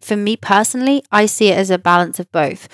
For 0.00 0.16
me 0.16 0.36
personally, 0.36 1.02
I 1.10 1.26
see 1.26 1.48
it 1.48 1.58
as 1.58 1.70
a 1.70 1.78
balance 1.78 2.20
of 2.20 2.30
both. 2.30 2.68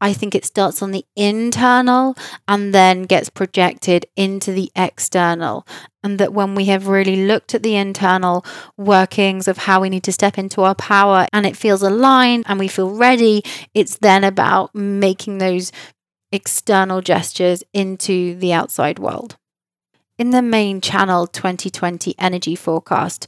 I 0.00 0.12
think 0.12 0.34
it 0.34 0.44
starts 0.44 0.82
on 0.82 0.92
the 0.92 1.04
internal 1.16 2.16
and 2.46 2.72
then 2.72 3.02
gets 3.02 3.28
projected 3.28 4.06
into 4.16 4.52
the 4.52 4.70
external. 4.76 5.66
And 6.02 6.18
that 6.18 6.32
when 6.32 6.54
we 6.54 6.66
have 6.66 6.86
really 6.86 7.26
looked 7.26 7.54
at 7.54 7.62
the 7.62 7.76
internal 7.76 8.44
workings 8.76 9.48
of 9.48 9.58
how 9.58 9.80
we 9.80 9.90
need 9.90 10.04
to 10.04 10.12
step 10.12 10.38
into 10.38 10.62
our 10.62 10.74
power 10.74 11.26
and 11.32 11.44
it 11.44 11.56
feels 11.56 11.82
aligned 11.82 12.44
and 12.48 12.58
we 12.58 12.68
feel 12.68 12.94
ready, 12.94 13.42
it's 13.74 13.98
then 13.98 14.22
about 14.24 14.74
making 14.74 15.38
those 15.38 15.72
external 16.30 17.00
gestures 17.00 17.64
into 17.72 18.36
the 18.36 18.52
outside 18.52 18.98
world. 18.98 19.36
In 20.18 20.30
the 20.30 20.42
main 20.42 20.80
channel 20.80 21.26
2020 21.26 22.14
energy 22.18 22.54
forecast, 22.54 23.26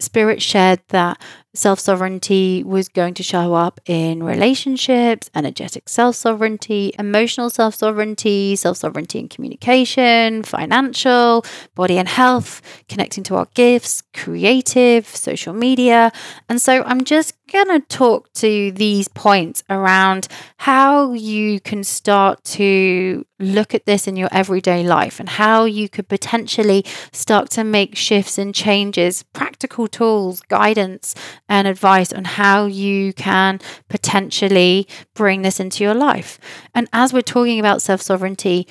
Spirit 0.00 0.40
shared 0.40 0.80
that 0.88 1.20
self 1.54 1.80
sovereignty 1.80 2.62
was 2.64 2.88
going 2.88 3.14
to 3.14 3.22
show 3.22 3.54
up 3.54 3.80
in 3.86 4.22
relationships, 4.22 5.30
energetic 5.34 5.88
self 5.88 6.16
sovereignty, 6.16 6.92
emotional 6.98 7.50
self 7.50 7.74
sovereignty, 7.74 8.56
self 8.56 8.76
sovereignty 8.76 9.18
in 9.18 9.28
communication, 9.28 10.42
financial, 10.42 11.44
body 11.74 11.98
and 11.98 12.08
health, 12.08 12.62
connecting 12.88 13.24
to 13.24 13.36
our 13.36 13.48
gifts, 13.54 14.02
creative, 14.14 15.06
social 15.06 15.52
media. 15.52 16.12
And 16.48 16.60
so 16.60 16.82
I'm 16.84 17.04
just 17.04 17.34
going 17.50 17.80
to 17.80 17.86
talk 17.88 18.32
to 18.32 18.70
these 18.72 19.08
points 19.08 19.64
around 19.68 20.28
how 20.58 21.12
you 21.12 21.60
can 21.60 21.82
start 21.82 22.42
to 22.44 23.26
look 23.40 23.74
at 23.74 23.86
this 23.86 24.06
in 24.06 24.16
your 24.16 24.28
everyday 24.30 24.84
life 24.84 25.18
and 25.18 25.28
how 25.28 25.64
you 25.64 25.88
could 25.88 26.08
potentially 26.08 26.84
start 27.12 27.50
to 27.50 27.64
make 27.64 27.96
shifts 27.96 28.38
and 28.38 28.54
changes, 28.54 29.22
practical 29.32 29.88
tools, 29.88 30.42
guidance 30.42 31.14
and 31.50 31.68
advice 31.68 32.12
on 32.12 32.24
how 32.24 32.64
you 32.64 33.12
can 33.12 33.60
potentially 33.88 34.88
bring 35.14 35.42
this 35.42 35.60
into 35.60 35.84
your 35.84 35.94
life. 35.94 36.38
And 36.74 36.88
as 36.92 37.12
we're 37.12 37.20
talking 37.20 37.58
about 37.58 37.82
self 37.82 38.00
sovereignty, 38.00 38.66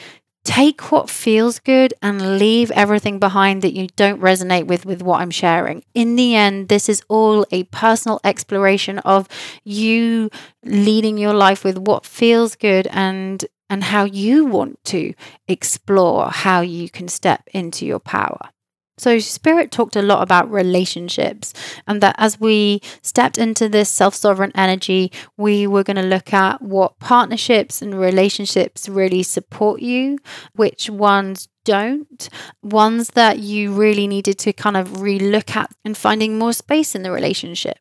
take 0.46 0.92
what 0.92 1.10
feels 1.10 1.60
good 1.60 1.94
and 2.02 2.40
leave 2.40 2.72
everything 2.72 3.20
behind 3.20 3.62
that 3.62 3.74
you 3.74 3.88
don't 3.96 4.22
resonate 4.22 4.66
with 4.66 4.86
with 4.86 5.02
what 5.02 5.22
I'm 5.22 5.30
sharing. 5.30 5.84
In 5.94 6.16
the 6.16 6.36
end, 6.36 6.70
this 6.70 6.90
is 6.90 7.04
all 7.10 7.46
a 7.52 7.66
personal 7.66 8.20
exploration 8.24 9.00
of 9.00 9.28
you 9.64 10.30
leading 10.64 11.18
your 11.18 11.34
life 11.34 11.64
with 11.64 11.78
what 11.78 12.06
feels 12.06 12.56
good 12.56 12.88
and 12.88 13.46
and 13.70 13.84
how 13.84 14.06
you 14.06 14.46
want 14.46 14.84
to 14.86 15.14
explore 15.48 16.30
how 16.32 16.62
you 16.62 16.90
can 16.90 17.08
step 17.08 17.44
into 17.54 17.86
your 17.86 18.00
power. 18.00 18.50
So, 19.00 19.20
Spirit 19.20 19.72
talked 19.72 19.96
a 19.96 20.02
lot 20.02 20.22
about 20.22 20.52
relationships, 20.52 21.54
and 21.88 22.02
that 22.02 22.16
as 22.18 22.40
we 22.40 22.82
stepped 23.02 23.38
into 23.38 23.70
this 23.70 23.90
self 23.90 24.14
sovereign 24.14 24.52
energy, 24.56 25.12
we 25.38 25.66
were 25.68 25.84
going 25.84 25.96
to 25.96 26.04
look 26.04 26.34
at 26.34 26.62
what 26.62 27.00
partnerships 27.00 27.82
and 27.82 28.00
relationships 28.00 28.90
really 28.90 29.24
support 29.24 29.82
you, 29.82 30.20
which 30.56 30.90
ones 30.90 31.48
don't, 31.64 32.30
ones 32.62 33.10
that 33.12 33.40
you 33.40 33.72
really 33.72 34.08
needed 34.08 34.38
to 34.40 34.52
kind 34.52 34.76
of 34.76 35.02
re 35.02 35.18
look 35.18 35.56
at 35.56 35.72
and 35.86 35.96
finding 35.98 36.38
more 36.38 36.54
space 36.54 36.94
in 36.94 37.04
the 37.04 37.12
relationship 37.12 37.80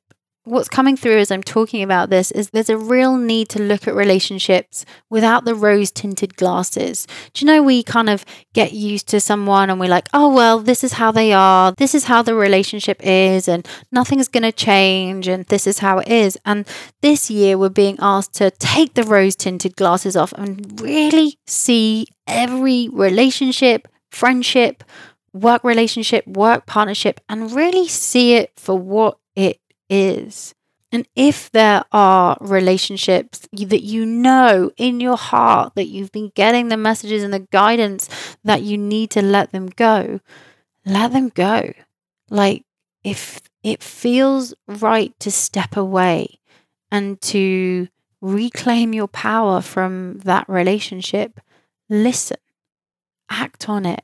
what's 0.48 0.68
coming 0.68 0.96
through 0.96 1.18
as 1.18 1.30
I'm 1.30 1.42
talking 1.42 1.82
about 1.82 2.10
this 2.10 2.30
is 2.30 2.50
there's 2.50 2.70
a 2.70 2.78
real 2.78 3.16
need 3.16 3.48
to 3.50 3.62
look 3.62 3.86
at 3.86 3.94
relationships 3.94 4.84
without 5.10 5.44
the 5.44 5.54
rose 5.54 5.90
tinted 5.90 6.36
glasses. 6.36 7.06
Do 7.34 7.44
you 7.44 7.52
know, 7.52 7.62
we 7.62 7.82
kind 7.82 8.08
of 8.08 8.24
get 8.54 8.72
used 8.72 9.08
to 9.08 9.20
someone 9.20 9.70
and 9.70 9.78
we're 9.78 9.90
like, 9.90 10.08
oh, 10.14 10.34
well, 10.34 10.60
this 10.60 10.82
is 10.82 10.94
how 10.94 11.12
they 11.12 11.32
are, 11.32 11.72
this 11.76 11.94
is 11.94 12.04
how 12.04 12.22
the 12.22 12.34
relationship 12.34 13.00
is, 13.04 13.48
and 13.48 13.68
nothing's 13.92 14.28
going 14.28 14.42
to 14.42 14.52
change, 14.52 15.28
and 15.28 15.44
this 15.46 15.66
is 15.66 15.78
how 15.80 15.98
it 15.98 16.08
is. 16.08 16.38
And 16.44 16.66
this 17.02 17.30
year, 17.30 17.58
we're 17.58 17.68
being 17.68 17.98
asked 18.00 18.34
to 18.34 18.50
take 18.50 18.94
the 18.94 19.04
rose 19.04 19.36
tinted 19.36 19.76
glasses 19.76 20.16
off 20.16 20.32
and 20.32 20.80
really 20.80 21.38
see 21.46 22.06
every 22.26 22.88
relationship, 22.90 23.88
friendship, 24.10 24.82
work 25.32 25.62
relationship, 25.62 26.26
work 26.26 26.66
partnership, 26.66 27.20
and 27.28 27.52
really 27.52 27.86
see 27.86 28.34
it 28.34 28.52
for 28.56 28.78
what 28.78 29.18
is. 29.88 30.54
And 30.90 31.06
if 31.14 31.50
there 31.50 31.84
are 31.92 32.36
relationships 32.40 33.46
that 33.52 33.82
you 33.82 34.06
know 34.06 34.70
in 34.78 35.00
your 35.00 35.18
heart 35.18 35.74
that 35.74 35.88
you've 35.88 36.12
been 36.12 36.32
getting 36.34 36.68
the 36.68 36.78
messages 36.78 37.22
and 37.22 37.32
the 37.32 37.46
guidance 37.50 38.08
that 38.42 38.62
you 38.62 38.78
need 38.78 39.10
to 39.10 39.20
let 39.20 39.52
them 39.52 39.66
go, 39.66 40.20
let 40.86 41.12
them 41.12 41.28
go. 41.28 41.72
Like, 42.30 42.64
if 43.04 43.40
it 43.62 43.82
feels 43.82 44.54
right 44.66 45.18
to 45.20 45.30
step 45.30 45.76
away 45.76 46.40
and 46.90 47.20
to 47.20 47.88
reclaim 48.20 48.94
your 48.94 49.08
power 49.08 49.60
from 49.60 50.18
that 50.20 50.48
relationship, 50.48 51.38
listen, 51.90 52.38
act 53.30 53.68
on 53.68 53.84
it, 53.84 54.02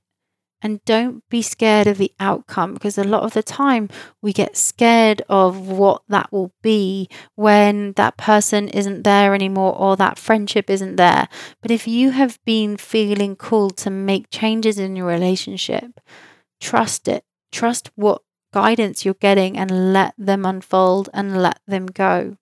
and 0.64 0.82
don't 0.86 1.22
be 1.28 1.42
scared 1.42 1.86
of 1.86 1.98
the 1.98 2.10
outcome 2.18 2.72
because 2.72 2.96
a 2.96 3.04
lot 3.04 3.22
of 3.22 3.34
the 3.34 3.42
time 3.42 3.90
we 4.22 4.32
get 4.32 4.56
scared 4.56 5.20
of 5.28 5.68
what 5.68 6.02
that 6.08 6.32
will 6.32 6.52
be 6.62 7.06
when 7.34 7.92
that 7.92 8.16
person 8.16 8.68
isn't 8.68 9.02
there 9.04 9.34
anymore 9.34 9.76
or 9.76 9.94
that 9.94 10.18
friendship 10.18 10.70
isn't 10.70 10.96
there. 10.96 11.28
But 11.60 11.70
if 11.70 11.86
you 11.86 12.12
have 12.12 12.38
been 12.46 12.78
feeling 12.78 13.36
called 13.36 13.76
to 13.78 13.90
make 13.90 14.30
changes 14.30 14.78
in 14.78 14.96
your 14.96 15.06
relationship, 15.06 16.00
trust 16.62 17.08
it. 17.08 17.24
Trust 17.52 17.90
what 17.94 18.22
guidance 18.54 19.04
you're 19.04 19.14
getting 19.14 19.58
and 19.58 19.92
let 19.92 20.14
them 20.16 20.46
unfold 20.46 21.10
and 21.12 21.42
let 21.42 21.60
them 21.66 21.86
go. 21.86 22.38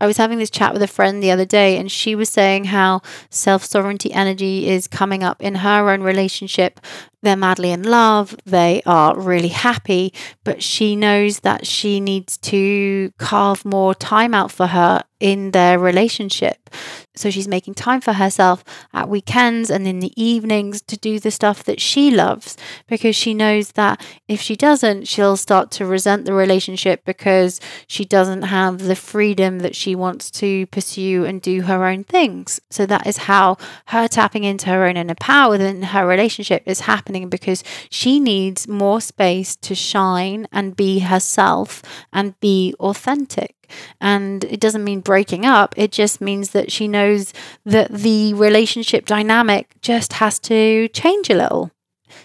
I 0.00 0.06
was 0.06 0.16
having 0.16 0.38
this 0.38 0.50
chat 0.50 0.72
with 0.72 0.82
a 0.82 0.86
friend 0.86 1.22
the 1.22 1.32
other 1.32 1.44
day, 1.44 1.76
and 1.76 1.90
she 1.90 2.14
was 2.14 2.28
saying 2.28 2.64
how 2.64 3.02
self 3.30 3.64
sovereignty 3.64 4.12
energy 4.12 4.68
is 4.68 4.86
coming 4.86 5.24
up 5.24 5.42
in 5.42 5.56
her 5.56 5.90
own 5.90 6.02
relationship, 6.02 6.78
they're 7.22 7.36
madly 7.36 7.70
in 7.72 7.82
love, 7.82 8.36
they 8.44 8.82
are 8.86 9.18
really 9.18 9.48
happy, 9.48 10.12
but 10.44 10.62
she 10.62 10.94
knows 10.94 11.40
that 11.40 11.66
she 11.66 12.00
needs 12.00 12.36
to 12.38 13.12
carve 13.18 13.64
more 13.64 13.94
time 13.94 14.34
out 14.34 14.52
for 14.52 14.68
her 14.68 15.02
in 15.20 15.50
their 15.50 15.78
relationship. 15.78 16.70
So 17.16 17.30
she's 17.30 17.48
making 17.48 17.74
time 17.74 18.00
for 18.00 18.12
herself 18.12 18.62
at 18.92 19.08
weekends 19.08 19.70
and 19.70 19.86
in 19.88 19.98
the 19.98 20.12
evenings 20.22 20.80
to 20.82 20.96
do 20.96 21.18
the 21.18 21.32
stuff 21.32 21.64
that 21.64 21.80
she 21.80 22.10
loves 22.10 22.56
because 22.86 23.16
she 23.16 23.34
knows 23.34 23.72
that 23.72 24.00
if 24.28 24.40
she 24.40 24.54
doesn't, 24.54 25.08
she'll 25.08 25.36
start 25.36 25.72
to 25.72 25.86
resent 25.86 26.24
the 26.24 26.32
relationship 26.32 27.04
because 27.04 27.60
she 27.88 28.04
doesn't 28.04 28.42
have 28.42 28.84
the 28.84 28.94
freedom 28.94 29.58
that 29.60 29.74
she 29.74 29.96
wants 29.96 30.30
to 30.30 30.66
pursue 30.66 31.24
and 31.24 31.42
do 31.42 31.62
her 31.62 31.84
own 31.84 32.04
things. 32.04 32.60
So 32.70 32.86
that 32.86 33.06
is 33.06 33.16
how 33.16 33.56
her 33.86 34.06
tapping 34.06 34.44
into 34.44 34.66
her 34.66 34.84
own 34.86 34.96
inner 34.96 35.16
power 35.16 35.50
within 35.50 35.82
her 35.82 36.06
relationship 36.06 36.62
is 36.66 36.80
happening 37.08 37.28
because 37.30 37.64
she 37.90 38.20
needs 38.20 38.68
more 38.68 39.00
space 39.00 39.56
to 39.56 39.74
shine 39.74 40.46
and 40.52 40.76
be 40.76 40.98
herself 41.00 41.82
and 42.12 42.38
be 42.40 42.74
authentic. 42.80 43.54
And 44.00 44.44
it 44.44 44.60
doesn't 44.60 44.84
mean 44.84 45.00
breaking 45.00 45.46
up, 45.46 45.74
it 45.76 45.90
just 45.92 46.20
means 46.20 46.50
that 46.50 46.70
she 46.70 46.86
knows 46.86 47.32
that 47.64 47.90
the 47.90 48.34
relationship 48.34 49.06
dynamic 49.06 49.74
just 49.80 50.14
has 50.14 50.38
to 50.40 50.88
change 50.88 51.30
a 51.30 51.34
little. 51.34 51.70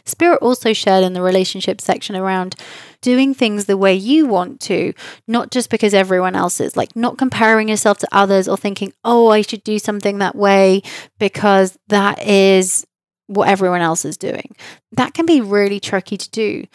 Spirit 0.05 0.39
also 0.41 0.73
shared 0.73 1.03
in 1.03 1.13
the 1.13 1.21
relationship 1.21 1.81
section 1.81 2.15
around 2.15 2.55
doing 3.01 3.33
things 3.33 3.65
the 3.65 3.77
way 3.77 3.93
you 3.93 4.25
want 4.25 4.61
to, 4.61 4.93
not 5.27 5.51
just 5.51 5.69
because 5.69 5.93
everyone 5.93 6.35
else 6.35 6.61
is, 6.61 6.77
like 6.77 6.95
not 6.95 7.17
comparing 7.17 7.67
yourself 7.67 7.97
to 7.99 8.07
others 8.11 8.47
or 8.47 8.57
thinking, 8.57 8.93
oh, 9.03 9.27
I 9.27 9.41
should 9.41 9.63
do 9.63 9.79
something 9.79 10.19
that 10.19 10.35
way 10.35 10.81
because 11.19 11.77
that 11.89 12.25
is 12.25 12.85
what 13.33 13.49
everyone 13.49 13.81
else 13.81 14.05
is 14.05 14.17
doing. 14.17 14.55
That 14.91 15.13
can 15.13 15.25
be 15.25 15.41
really 15.41 15.79
tricky 15.79 16.17
to 16.17 16.29
do. 16.29 16.65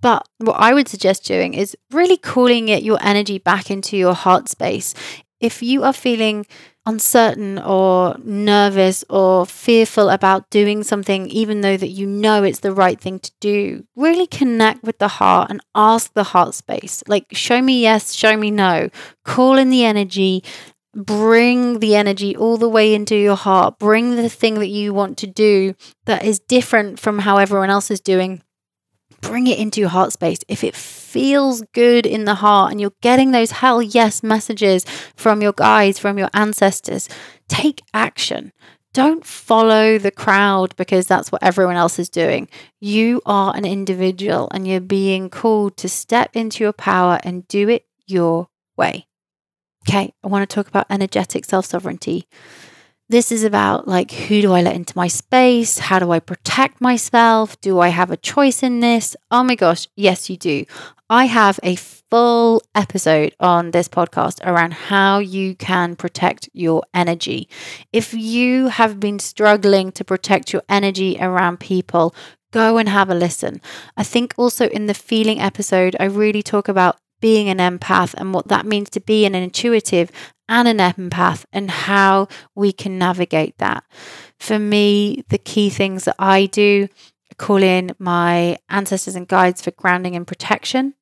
But 0.00 0.28
what 0.38 0.54
I 0.54 0.72
would 0.72 0.88
suggest 0.88 1.24
doing 1.24 1.54
is 1.54 1.76
really 1.90 2.16
calling 2.16 2.68
it 2.68 2.82
your 2.82 2.98
energy 3.00 3.38
back 3.38 3.70
into 3.70 3.96
your 3.96 4.14
heart 4.14 4.48
space. 4.48 4.94
If 5.40 5.62
you 5.62 5.82
are 5.84 5.92
feeling 5.92 6.46
uncertain 6.86 7.58
or 7.58 8.16
nervous 8.22 9.04
or 9.10 9.46
fearful 9.46 10.08
about 10.08 10.50
doing 10.50 10.82
something, 10.82 11.28
even 11.28 11.60
though 11.60 11.76
that 11.76 11.88
you 11.88 12.06
know 12.06 12.42
it's 12.42 12.60
the 12.60 12.72
right 12.72 13.00
thing 13.00 13.18
to 13.20 13.32
do, 13.40 13.84
really 13.96 14.26
connect 14.26 14.82
with 14.82 14.98
the 14.98 15.08
heart 15.08 15.50
and 15.50 15.60
ask 15.74 16.12
the 16.14 16.24
heart 16.24 16.54
space. 16.54 17.02
Like, 17.06 17.26
show 17.32 17.60
me 17.60 17.82
yes, 17.82 18.12
show 18.12 18.36
me 18.36 18.50
no. 18.50 18.90
Call 19.24 19.56
in 19.58 19.70
the 19.70 19.84
energy, 19.84 20.42
bring 20.94 21.80
the 21.80 21.94
energy 21.94 22.36
all 22.36 22.56
the 22.56 22.68
way 22.68 22.94
into 22.94 23.16
your 23.16 23.36
heart. 23.36 23.78
Bring 23.78 24.16
the 24.16 24.28
thing 24.28 24.54
that 24.54 24.68
you 24.68 24.92
want 24.92 25.18
to 25.18 25.26
do 25.26 25.74
that 26.06 26.24
is 26.24 26.40
different 26.40 26.98
from 26.98 27.20
how 27.20 27.38
everyone 27.38 27.70
else 27.70 27.90
is 27.90 28.00
doing 28.00 28.42
bring 29.20 29.46
it 29.46 29.58
into 29.58 29.80
your 29.80 29.90
heart 29.90 30.12
space. 30.12 30.38
If 30.48 30.64
it 30.64 30.74
feels 30.74 31.62
good 31.72 32.06
in 32.06 32.24
the 32.24 32.36
heart 32.36 32.72
and 32.72 32.80
you're 32.80 32.92
getting 33.00 33.30
those 33.30 33.50
hell 33.50 33.82
yes 33.82 34.22
messages 34.22 34.84
from 35.16 35.42
your 35.42 35.52
guides, 35.52 35.98
from 35.98 36.18
your 36.18 36.30
ancestors, 36.34 37.08
take 37.48 37.82
action. 37.92 38.52
Don't 38.92 39.24
follow 39.24 39.98
the 39.98 40.10
crowd 40.10 40.74
because 40.76 41.06
that's 41.06 41.30
what 41.30 41.44
everyone 41.44 41.76
else 41.76 41.98
is 41.98 42.08
doing. 42.08 42.48
You 42.80 43.22
are 43.24 43.54
an 43.54 43.64
individual 43.64 44.48
and 44.52 44.66
you're 44.66 44.80
being 44.80 45.30
called 45.30 45.76
to 45.78 45.88
step 45.88 46.34
into 46.34 46.64
your 46.64 46.72
power 46.72 47.20
and 47.22 47.46
do 47.46 47.68
it 47.68 47.86
your 48.06 48.48
way. 48.76 49.06
Okay, 49.88 50.12
I 50.22 50.28
want 50.28 50.48
to 50.48 50.54
talk 50.54 50.68
about 50.68 50.86
energetic 50.90 51.44
self 51.44 51.66
sovereignty. 51.66 52.26
This 53.08 53.32
is 53.32 53.42
about 53.42 53.88
like, 53.88 54.12
who 54.12 54.40
do 54.40 54.52
I 54.52 54.62
let 54.62 54.76
into 54.76 54.96
my 54.96 55.08
space? 55.08 55.78
How 55.78 55.98
do 55.98 56.12
I 56.12 56.20
protect 56.20 56.80
myself? 56.80 57.60
Do 57.60 57.80
I 57.80 57.88
have 57.88 58.12
a 58.12 58.16
choice 58.16 58.62
in 58.62 58.78
this? 58.78 59.16
Oh 59.32 59.42
my 59.42 59.56
gosh, 59.56 59.88
yes, 59.96 60.30
you 60.30 60.36
do. 60.36 60.64
I 61.08 61.24
have 61.24 61.58
a 61.64 61.74
full 61.74 62.62
episode 62.72 63.34
on 63.40 63.72
this 63.72 63.88
podcast 63.88 64.46
around 64.46 64.74
how 64.74 65.18
you 65.18 65.56
can 65.56 65.96
protect 65.96 66.48
your 66.52 66.84
energy. 66.94 67.48
If 67.92 68.14
you 68.14 68.68
have 68.68 69.00
been 69.00 69.18
struggling 69.18 69.90
to 69.92 70.04
protect 70.04 70.52
your 70.52 70.62
energy 70.68 71.16
around 71.20 71.58
people, 71.58 72.14
go 72.52 72.78
and 72.78 72.88
have 72.88 73.10
a 73.10 73.14
listen. 73.14 73.60
I 73.96 74.04
think 74.04 74.34
also 74.36 74.68
in 74.68 74.86
the 74.86 74.94
feeling 74.94 75.40
episode, 75.40 75.96
I 75.98 76.04
really 76.04 76.44
talk 76.44 76.68
about 76.68 76.98
being 77.20 77.48
an 77.48 77.58
empath 77.58 78.14
and 78.14 78.34
what 78.34 78.48
that 78.48 78.66
means 78.66 78.90
to 78.90 79.00
be 79.00 79.24
an 79.24 79.34
intuitive 79.34 80.10
and 80.48 80.66
an 80.66 80.78
empath 80.78 81.44
and 81.52 81.70
how 81.70 82.28
we 82.54 82.72
can 82.72 82.98
navigate 82.98 83.56
that. 83.58 83.84
For 84.38 84.58
me, 84.58 85.24
the 85.28 85.38
key 85.38 85.70
things 85.70 86.04
that 86.04 86.16
I 86.18 86.46
do 86.46 86.88
call 87.38 87.62
in 87.62 87.92
my 87.98 88.58
ancestors 88.68 89.14
and 89.16 89.26
guides 89.26 89.62
for 89.62 89.70
grounding 89.70 90.14
and 90.14 90.26
protection. 90.26 90.94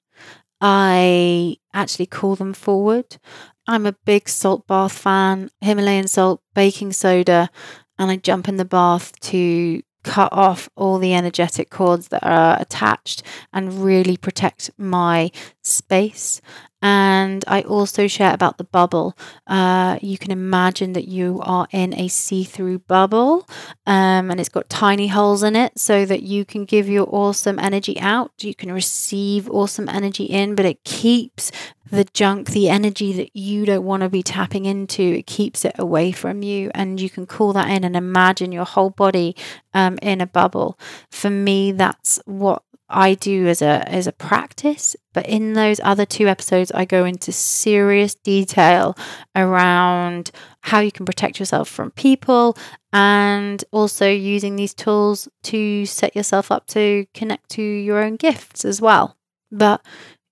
I 0.61 1.57
actually 1.73 2.07
call 2.07 2.37
them 2.37 2.53
forward. 2.53 3.19
I'm 3.67 3.87
a 3.87 3.97
big 4.05 4.29
salt 4.29 4.67
bath 4.67 4.93
fan, 4.93 5.51
Himalayan 5.61 6.09
salt, 6.09 6.41
baking 6.55 6.93
soda, 6.93 7.51
and 7.99 8.11
I 8.11 8.17
jump 8.17 8.49
in 8.49 8.57
the 8.57 8.65
bath 8.65 9.19
to 9.21 9.83
cut 10.03 10.33
off 10.33 10.69
all 10.77 10.99
the 10.99 11.15
energetic 11.15 11.71
cords 11.71 12.09
that 12.09 12.25
are 12.25 12.61
attached 12.61 13.23
and 13.53 13.85
really 13.85 14.17
protect 14.17 14.71
my 14.79 15.31
space. 15.63 16.41
And 16.81 17.45
I 17.49 17.63
also 17.63 18.07
share 18.07 18.33
about 18.33 18.59
the 18.59 18.65
bubble. 18.65 19.17
Uh, 19.49 19.99
you 20.01 20.17
can 20.17 20.31
imagine 20.31 20.93
that 20.93 21.09
you 21.09 21.41
are 21.43 21.67
in 21.73 21.93
a 21.95 22.07
see 22.07 22.45
through 22.45 22.81
bubble 22.81 23.49
um, 23.85 24.31
and 24.31 24.39
it's 24.39 24.49
got 24.49 24.69
tiny 24.69 25.09
holes 25.09 25.43
in 25.43 25.57
it 25.57 25.77
so 25.79 26.07
that 26.07 26.23
you 26.23 26.45
can 26.45 26.65
give 26.65 26.89
your 26.89 27.09
awesome 27.11 27.59
energy 27.59 27.99
out. 27.99 28.31
You 28.41 28.55
can 28.55 28.71
receive 28.71 29.51
awesome 29.51 29.89
energy 29.89 30.25
in, 30.25 30.55
but 30.55 30.67
it 30.67 30.85
keeps 30.85 31.51
the 31.91 32.05
junk, 32.13 32.51
the 32.51 32.69
energy 32.69 33.13
that 33.15 33.35
you 33.35 33.65
don't 33.65 33.85
want 33.85 34.03
to 34.03 34.09
be 34.09 34.23
tapping 34.23 34.65
into, 34.65 35.03
it 35.03 35.27
keeps 35.27 35.65
it 35.65 35.75
away 35.79 36.13
from 36.13 36.43
you. 36.43 36.71
And 36.75 37.01
you 37.01 37.11
can 37.11 37.27
call 37.27 37.53
that 37.55 37.71
in 37.71 37.85
and 37.85 37.97
imagine 37.97 38.53
your 38.53 38.65
whole 38.65 38.91
body 38.91 39.37
um, 39.75 39.99
in 40.03 40.21
a 40.21 40.27
bubble. 40.27 40.79
For 41.11 41.31
me, 41.31 41.73
that's 41.73 42.21
what 42.25 42.63
I 42.89 43.15
do 43.15 43.47
as 43.47 43.61
a 43.61 43.87
as 43.87 44.07
a 44.07 44.13
practice, 44.13 44.97
but 45.13 45.27
in 45.27 45.53
those 45.53 45.79
other 45.85 46.07
two 46.07 46.27
episodes 46.27 46.73
I 46.75 46.87
go 46.87 47.05
into 47.05 47.33
serious 47.33 48.15
detail 48.15 48.97
around 49.37 50.31
how 50.63 50.81
you 50.81 50.91
can 50.91 51.05
protect 51.05 51.39
yourself 51.39 51.69
from 51.69 51.91
people 51.91 52.57
and 52.93 53.63
also 53.73 54.09
using 54.11 54.57
these 54.57 54.73
tools 54.73 55.29
to 55.45 55.85
set 55.85 56.17
yourself 56.17 56.51
up 56.51 56.67
to 56.69 57.07
connect 57.13 57.51
to 57.51 57.63
your 57.63 58.03
own 58.03 58.17
gifts 58.17 58.65
as 58.65 58.81
well. 58.81 59.17
But 59.51 59.85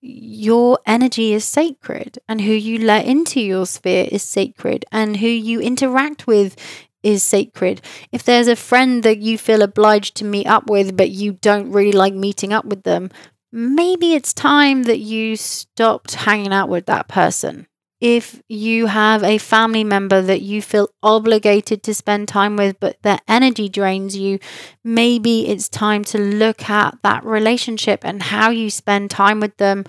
your 0.07 0.79
energy 0.87 1.33
is 1.33 1.45
sacred 1.45 2.19
and 2.29 2.40
who 2.40 2.53
you 2.53 2.79
let 2.79 3.05
into 3.07 3.40
your 3.40 3.66
sphere 3.66 4.09
is 4.11 4.23
sacred 4.23 4.85
and 4.92 5.16
who 5.16 5.27
you 5.27 5.61
interact 5.61 6.27
with 6.27 6.57
is 7.03 7.23
sacred. 7.23 7.81
If 8.12 8.23
there's 8.23 8.49
a 8.49 8.57
friend 8.57 9.03
that 9.03 9.19
you 9.19 9.38
feel 9.38 9.62
obliged 9.62 10.16
to 10.16 10.25
meet 10.25 10.47
up 10.47 10.69
with, 10.71 10.97
but 10.97 11.11
you 11.11 11.33
don't 11.33 11.73
really 11.73 11.92
like 11.92 12.14
meeting 12.14 12.53
up 12.53 12.64
with 12.64 12.85
them, 12.85 13.11
maybe 13.53 14.14
it's 14.14 14.33
time 14.33 14.85
that 14.85 14.99
you 14.99 15.37
stopped 15.37 16.14
hanging 16.14 16.53
out 16.53 16.69
with 16.69 16.87
that 16.87 17.09
person. 17.09 17.66
If 18.00 18.42
you 18.48 18.87
have 18.87 19.24
a 19.24 19.38
family 19.38 19.82
member 19.82 20.20
that 20.20 20.42
you 20.42 20.61
feel 20.61 20.90
obligated 21.02 21.82
to 21.85 21.94
spend 21.94 22.28
time 22.28 22.56
with, 22.56 22.78
but 22.78 23.00
their 23.02 23.18
energy 23.26 23.68
drains 23.70 24.14
you, 24.16 24.38
maybe 24.85 25.48
it's 25.48 25.68
time 25.68 26.04
to 26.04 26.18
look 26.18 26.68
at 26.68 26.98
that 27.02 27.24
relationship 27.24 28.00
and 28.04 28.22
how 28.22 28.50
you 28.50 28.68
spend 28.68 29.11
time 29.11 29.40
with 29.40 29.56
them 29.56 29.85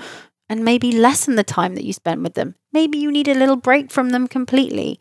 and 0.49 0.63
maybe 0.63 0.93
lessen 0.93 1.35
the 1.35 1.43
time 1.43 1.75
that 1.75 1.83
you 1.83 1.91
spend 1.91 2.23
with 2.23 2.35
them. 2.35 2.55
Maybe 2.71 2.97
you 2.97 3.11
need 3.11 3.27
a 3.27 3.33
little 3.35 3.57
break 3.57 3.91
from 3.91 4.11
them 4.11 4.27
completely, 4.27 4.99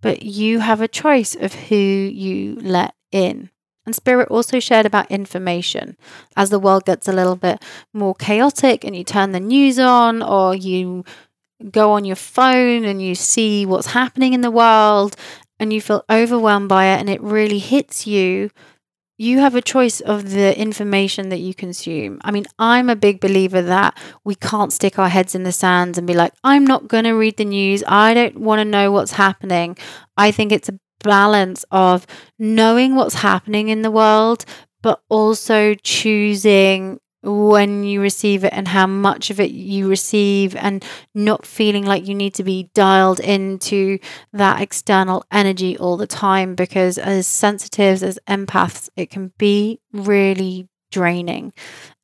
but 0.00 0.22
you 0.22 0.58
have 0.58 0.80
a 0.80 0.88
choice 0.88 1.36
of 1.36 1.54
who 1.54 1.76
you 1.76 2.56
let 2.60 2.94
in. 3.12 3.50
And 3.86 3.94
Spirit 3.94 4.28
also 4.28 4.60
shared 4.60 4.84
about 4.84 5.10
information. 5.10 5.96
As 6.36 6.50
the 6.50 6.58
world 6.58 6.84
gets 6.84 7.08
a 7.08 7.12
little 7.12 7.36
bit 7.36 7.62
more 7.94 8.14
chaotic 8.14 8.84
and 8.84 8.94
you 8.94 9.02
turn 9.02 9.32
the 9.32 9.40
news 9.40 9.78
on 9.78 10.22
or 10.22 10.54
you 10.54 11.04
go 11.70 11.92
on 11.92 12.04
your 12.04 12.16
phone 12.16 12.84
and 12.84 13.02
you 13.02 13.14
see 13.14 13.66
what's 13.66 13.88
happening 13.88 14.32
in 14.32 14.40
the 14.40 14.50
world 14.50 15.16
and 15.58 15.72
you 15.72 15.80
feel 15.80 16.04
overwhelmed 16.08 16.68
by 16.68 16.86
it 16.86 17.00
and 17.00 17.10
it 17.10 17.20
really 17.20 17.58
hits 17.58 18.06
you, 18.06 18.50
you 19.18 19.40
have 19.40 19.56
a 19.56 19.62
choice 19.62 20.00
of 20.00 20.30
the 20.30 20.56
information 20.56 21.28
that 21.30 21.40
you 21.40 21.52
consume. 21.52 22.20
I 22.22 22.30
mean, 22.30 22.46
I'm 22.58 22.88
a 22.88 22.94
big 22.94 23.20
believer 23.20 23.60
that 23.62 23.98
we 24.24 24.36
can't 24.36 24.72
stick 24.72 24.98
our 24.98 25.08
heads 25.08 25.34
in 25.34 25.42
the 25.42 25.50
sand 25.50 25.98
and 25.98 26.06
be 26.06 26.14
like, 26.14 26.32
I'm 26.44 26.64
not 26.64 26.86
going 26.86 27.04
to 27.04 27.12
read 27.12 27.36
the 27.36 27.44
news. 27.44 27.82
I 27.88 28.14
don't 28.14 28.38
want 28.38 28.60
to 28.60 28.64
know 28.64 28.92
what's 28.92 29.12
happening. 29.12 29.76
I 30.16 30.30
think 30.30 30.52
it's 30.52 30.68
a 30.68 30.78
balance 31.02 31.64
of 31.72 32.06
knowing 32.38 32.94
what's 32.94 33.16
happening 33.16 33.68
in 33.68 33.82
the 33.82 33.90
world, 33.90 34.44
but 34.82 35.02
also 35.08 35.74
choosing 35.74 37.00
when 37.28 37.84
you 37.84 38.00
receive 38.00 38.44
it 38.44 38.52
and 38.52 38.66
how 38.66 38.86
much 38.86 39.30
of 39.30 39.38
it 39.38 39.50
you 39.50 39.88
receive 39.88 40.56
and 40.56 40.84
not 41.14 41.44
feeling 41.44 41.84
like 41.84 42.08
you 42.08 42.14
need 42.14 42.34
to 42.34 42.44
be 42.44 42.70
dialed 42.74 43.20
into 43.20 43.98
that 44.32 44.62
external 44.62 45.24
energy 45.30 45.76
all 45.76 45.96
the 45.96 46.06
time 46.06 46.54
because 46.54 46.96
as 46.98 47.26
sensitives 47.26 48.02
as 48.02 48.18
empaths 48.26 48.88
it 48.96 49.10
can 49.10 49.32
be 49.38 49.80
really 49.92 50.68
draining. 50.90 51.52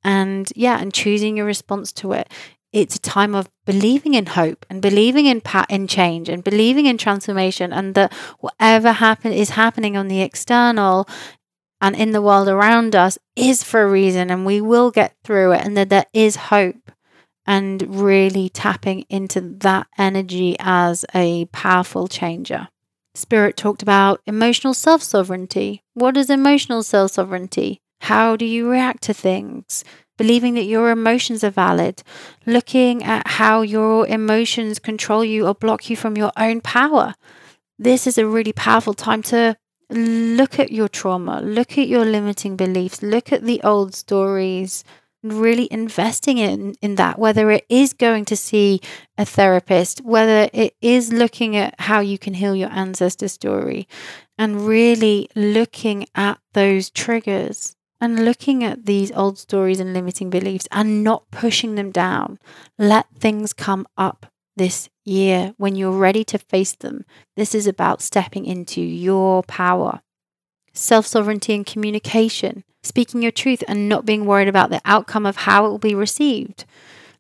And 0.02 0.52
yeah, 0.54 0.78
and 0.78 0.92
choosing 0.92 1.37
your 1.37 1.46
response 1.46 1.92
to 1.92 2.12
it. 2.12 2.30
It's 2.72 2.96
a 2.96 3.00
time 3.00 3.37
of 3.37 3.48
believing 3.66 4.14
in 4.14 4.26
hope 4.26 4.66
and 4.68 4.82
believing 4.82 5.26
in 5.26 5.40
pa- 5.40 5.66
in 5.70 5.87
change 5.87 6.28
and 6.28 6.42
believing 6.42 6.87
in 6.87 6.98
transformation 6.98 7.72
and 7.72 7.94
that 7.94 8.12
whatever 8.40 8.92
happen 8.92 9.32
is 9.32 9.50
happening 9.50 9.96
on 9.96 10.08
the 10.08 10.20
external 10.20 11.08
and 11.80 11.96
in 11.96 12.12
the 12.12 12.22
world 12.22 12.48
around 12.48 12.94
us 12.96 13.18
is 13.37 13.62
for 13.62 13.82
a 13.82 13.90
reason 13.90 14.30
and 14.30 14.46
we 14.46 14.60
will 14.60 14.90
get 14.90 15.14
through 15.24 15.52
it 15.52 15.64
and 15.64 15.76
that 15.76 15.88
there 15.90 16.06
is 16.12 16.37
hope 16.37 16.90
and 17.46 18.00
really 18.00 18.48
tapping 18.48 19.04
into 19.08 19.40
that 19.40 19.87
energy 19.98 20.56
as 20.58 21.04
a 21.14 21.44
powerful 21.46 22.08
changer. 22.08 22.68
Spirit 23.14 23.56
talked 23.56 23.82
about 23.82 24.20
emotional 24.26 24.74
self 24.74 25.02
sovereignty. 25.02 25.82
What 25.94 26.16
is 26.16 26.30
emotional 26.30 26.82
self 26.82 27.12
sovereignty? 27.12 27.80
How 28.02 28.37
do 28.37 28.44
you 28.44 28.68
react 28.68 29.02
to 29.04 29.14
things? 29.14 29.84
Believing 30.16 30.54
that 30.54 30.64
your 30.64 30.90
emotions 30.90 31.42
are 31.42 31.50
valid, 31.50 32.02
looking 32.46 33.02
at 33.02 33.26
how 33.26 33.62
your 33.62 34.06
emotions 34.06 34.78
control 34.78 35.24
you 35.24 35.46
or 35.46 35.54
block 35.54 35.90
you 35.90 35.96
from 35.96 36.16
your 36.16 36.32
own 36.37 36.60
power. 36.60 37.14
This 37.78 38.06
is 38.06 38.18
a 38.18 38.26
really 38.26 38.52
powerful 38.52 38.94
time 38.94 39.22
to 39.24 39.56
look 39.90 40.59
at 40.59 40.73
your 40.73 40.88
trauma, 40.88 41.40
look 41.40 41.79
at 41.79 41.88
your 41.88 42.05
limiting 42.05 42.57
beliefs, 42.57 43.03
look 43.03 43.33
at 43.33 43.44
the 43.44 43.61
old 43.62 43.94
stories, 43.94 44.85
and 45.23 45.33
really 45.33 45.66
investing 45.70 46.38
in 46.38 46.75
in 46.83 46.97
that 46.97 47.18
whether 47.18 47.51
it 47.51 47.64
is 47.68 47.92
going 47.94 48.25
to 48.27 48.37
see 48.37 48.81
a 49.16 49.25
therapist 49.25 50.03
whether 50.03 50.51
it 50.53 50.77
is 50.83 51.12
looking 51.12 51.57
at 51.57 51.75
how 51.81 52.01
you 52.01 52.18
can 52.18 52.35
heal 52.35 52.55
your 52.55 52.70
ancestor 52.70 53.27
story 53.27 53.88
and 54.38 54.66
really 54.66 55.29
looking 55.35 56.07
at 56.14 56.38
those 56.53 56.90
triggers 56.90 57.75
and 58.01 58.25
looking 58.25 58.62
at 58.62 58.85
these 58.85 59.11
old 59.12 59.38
stories 59.38 59.81
and 59.81 59.94
limiting 59.94 60.29
beliefs 60.29 60.68
and 60.70 61.03
not 61.03 61.31
pushing 61.31 61.75
them 61.75 61.90
down. 61.90 62.38
Let 62.79 63.07
things 63.18 63.55
come 63.55 63.87
up 63.97 64.27
this 64.56 64.88
year 65.04 65.54
when 65.56 65.76
you're 65.76 65.90
ready 65.90 66.24
to 66.24 66.38
face 66.38 66.72
them 66.72 67.04
this 67.36 67.54
is 67.54 67.66
about 67.66 68.00
stepping 68.00 68.46
into 68.46 68.80
your 68.80 69.42
power 69.42 70.00
self 70.74 71.06
sovereignty 71.06 71.54
and 71.54 71.64
communication, 71.64 72.64
speaking 72.82 73.22
your 73.22 73.32
truth 73.32 73.64
and 73.66 73.88
not 73.88 74.04
being 74.04 74.26
worried 74.26 74.48
about 74.48 74.70
the 74.70 74.82
outcome 74.84 75.24
of 75.24 75.36
how 75.36 75.64
it 75.64 75.68
will 75.70 75.78
be 75.78 75.94
received, 75.94 76.64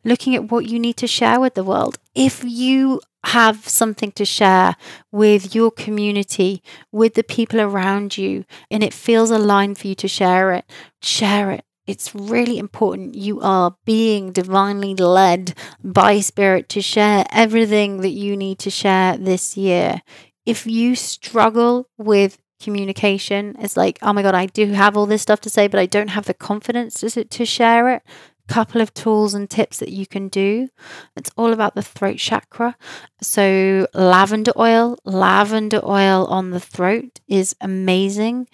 looking 0.04 0.34
at 0.34 0.50
what 0.50 0.66
you 0.66 0.78
need 0.78 0.96
to 0.98 1.06
share 1.06 1.40
with 1.40 1.54
the 1.54 1.64
world. 1.64 1.98
If 2.14 2.44
you 2.44 3.00
have 3.24 3.66
something 3.66 4.12
to 4.12 4.24
share 4.24 4.76
with 5.10 5.54
your 5.54 5.70
community, 5.70 6.62
with 6.92 7.14
the 7.14 7.22
people 7.22 7.60
around 7.60 8.18
you, 8.18 8.44
and 8.70 8.82
it 8.82 8.92
feels 8.92 9.30
aligned 9.30 9.78
for 9.78 9.86
you 9.86 9.94
to 9.94 10.08
share 10.08 10.52
it, 10.52 10.66
share 11.00 11.50
it. 11.52 11.64
It's 11.86 12.14
really 12.14 12.58
important. 12.58 13.14
You 13.14 13.40
are 13.40 13.76
being 13.84 14.32
divinely 14.32 14.94
led 14.94 15.54
by 15.82 16.20
spirit 16.20 16.68
to 16.70 16.80
share 16.80 17.26
everything 17.30 18.00
that 18.00 18.10
you 18.10 18.36
need 18.36 18.58
to 18.60 18.70
share 18.70 19.16
this 19.16 19.56
year. 19.56 20.00
If 20.46 20.66
you 20.66 20.94
struggle 20.94 21.88
with 21.98 22.38
communication. 22.64 23.56
It's 23.60 23.76
like, 23.76 23.98
oh 24.02 24.12
my 24.12 24.22
God, 24.22 24.34
I 24.34 24.46
do 24.46 24.72
have 24.72 24.96
all 24.96 25.06
this 25.06 25.22
stuff 25.22 25.40
to 25.42 25.50
say, 25.50 25.68
but 25.68 25.78
I 25.78 25.86
don't 25.86 26.08
have 26.08 26.24
the 26.24 26.34
confidence 26.34 26.94
to, 27.00 27.24
to 27.24 27.44
share 27.44 27.90
it. 27.90 28.02
Couple 28.46 28.82
of 28.82 28.92
tools 28.92 29.32
and 29.32 29.48
tips 29.48 29.78
that 29.78 29.88
you 29.88 30.06
can 30.06 30.28
do. 30.28 30.68
It's 31.16 31.30
all 31.36 31.52
about 31.54 31.74
the 31.74 31.82
throat 31.82 32.18
chakra. 32.18 32.76
So, 33.22 33.86
lavender 33.94 34.52
oil, 34.58 34.98
lavender 35.04 35.80
oil 35.82 36.26
on 36.26 36.50
the 36.50 36.60
throat 36.60 37.20
is 37.26 37.56
amazing. 37.62 38.48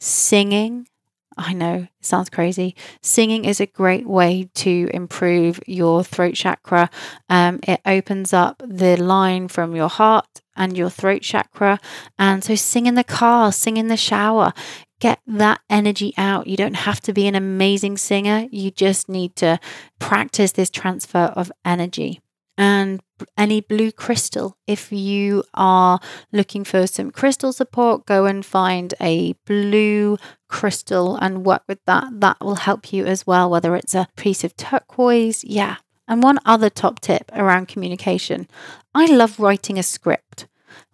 Singing, 0.00 0.88
I 1.36 1.52
know 1.52 1.74
it 1.74 1.88
sounds 2.00 2.30
crazy. 2.30 2.76
Singing 3.02 3.44
is 3.44 3.60
a 3.60 3.66
great 3.66 4.06
way 4.06 4.48
to 4.54 4.88
improve 4.92 5.60
your 5.66 6.04
throat 6.04 6.34
chakra. 6.34 6.90
Um, 7.28 7.60
it 7.66 7.80
opens 7.84 8.32
up 8.32 8.62
the 8.64 8.96
line 8.96 9.48
from 9.48 9.74
your 9.74 9.88
heart 9.88 10.42
and 10.56 10.76
your 10.76 10.90
throat 10.90 11.22
chakra. 11.22 11.80
And 12.18 12.44
so, 12.44 12.54
sing 12.54 12.86
in 12.86 12.94
the 12.94 13.04
car, 13.04 13.52
sing 13.52 13.76
in 13.76 13.88
the 13.88 13.96
shower, 13.96 14.52
get 15.00 15.20
that 15.26 15.60
energy 15.68 16.14
out. 16.16 16.46
You 16.46 16.56
don't 16.56 16.76
have 16.76 17.00
to 17.02 17.12
be 17.12 17.26
an 17.26 17.34
amazing 17.34 17.96
singer, 17.96 18.46
you 18.50 18.70
just 18.70 19.08
need 19.08 19.36
to 19.36 19.58
practice 19.98 20.52
this 20.52 20.70
transfer 20.70 21.32
of 21.36 21.50
energy 21.64 22.20
and 22.56 23.00
any 23.36 23.60
blue 23.60 23.92
crystal. 23.92 24.56
If 24.66 24.92
you 24.92 25.44
are 25.54 26.00
looking 26.32 26.64
for 26.64 26.86
some 26.86 27.10
crystal 27.10 27.52
support, 27.52 28.06
go 28.06 28.26
and 28.26 28.44
find 28.44 28.94
a 29.00 29.34
blue 29.44 30.18
crystal 30.48 31.16
and 31.16 31.44
work 31.44 31.62
with 31.68 31.84
that. 31.86 32.20
That 32.20 32.40
will 32.40 32.56
help 32.56 32.92
you 32.92 33.04
as 33.06 33.26
well, 33.26 33.50
whether 33.50 33.74
it's 33.76 33.94
a 33.94 34.08
piece 34.16 34.44
of 34.44 34.56
turquoise. 34.56 35.44
Yeah. 35.44 35.76
And 36.06 36.22
one 36.22 36.38
other 36.44 36.68
top 36.68 37.00
tip 37.00 37.30
around 37.34 37.68
communication 37.68 38.46
I 38.94 39.06
love 39.06 39.40
writing 39.40 39.78
a 39.78 39.82
script. 39.82 40.46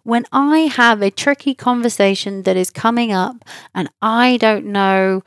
When 0.03 0.25
I 0.31 0.59
have 0.59 1.01
a 1.01 1.11
tricky 1.11 1.53
conversation 1.53 2.43
that 2.43 2.57
is 2.57 2.71
coming 2.71 3.11
up 3.11 3.45
and 3.75 3.89
I 4.01 4.37
don't 4.37 4.65
know 4.65 5.21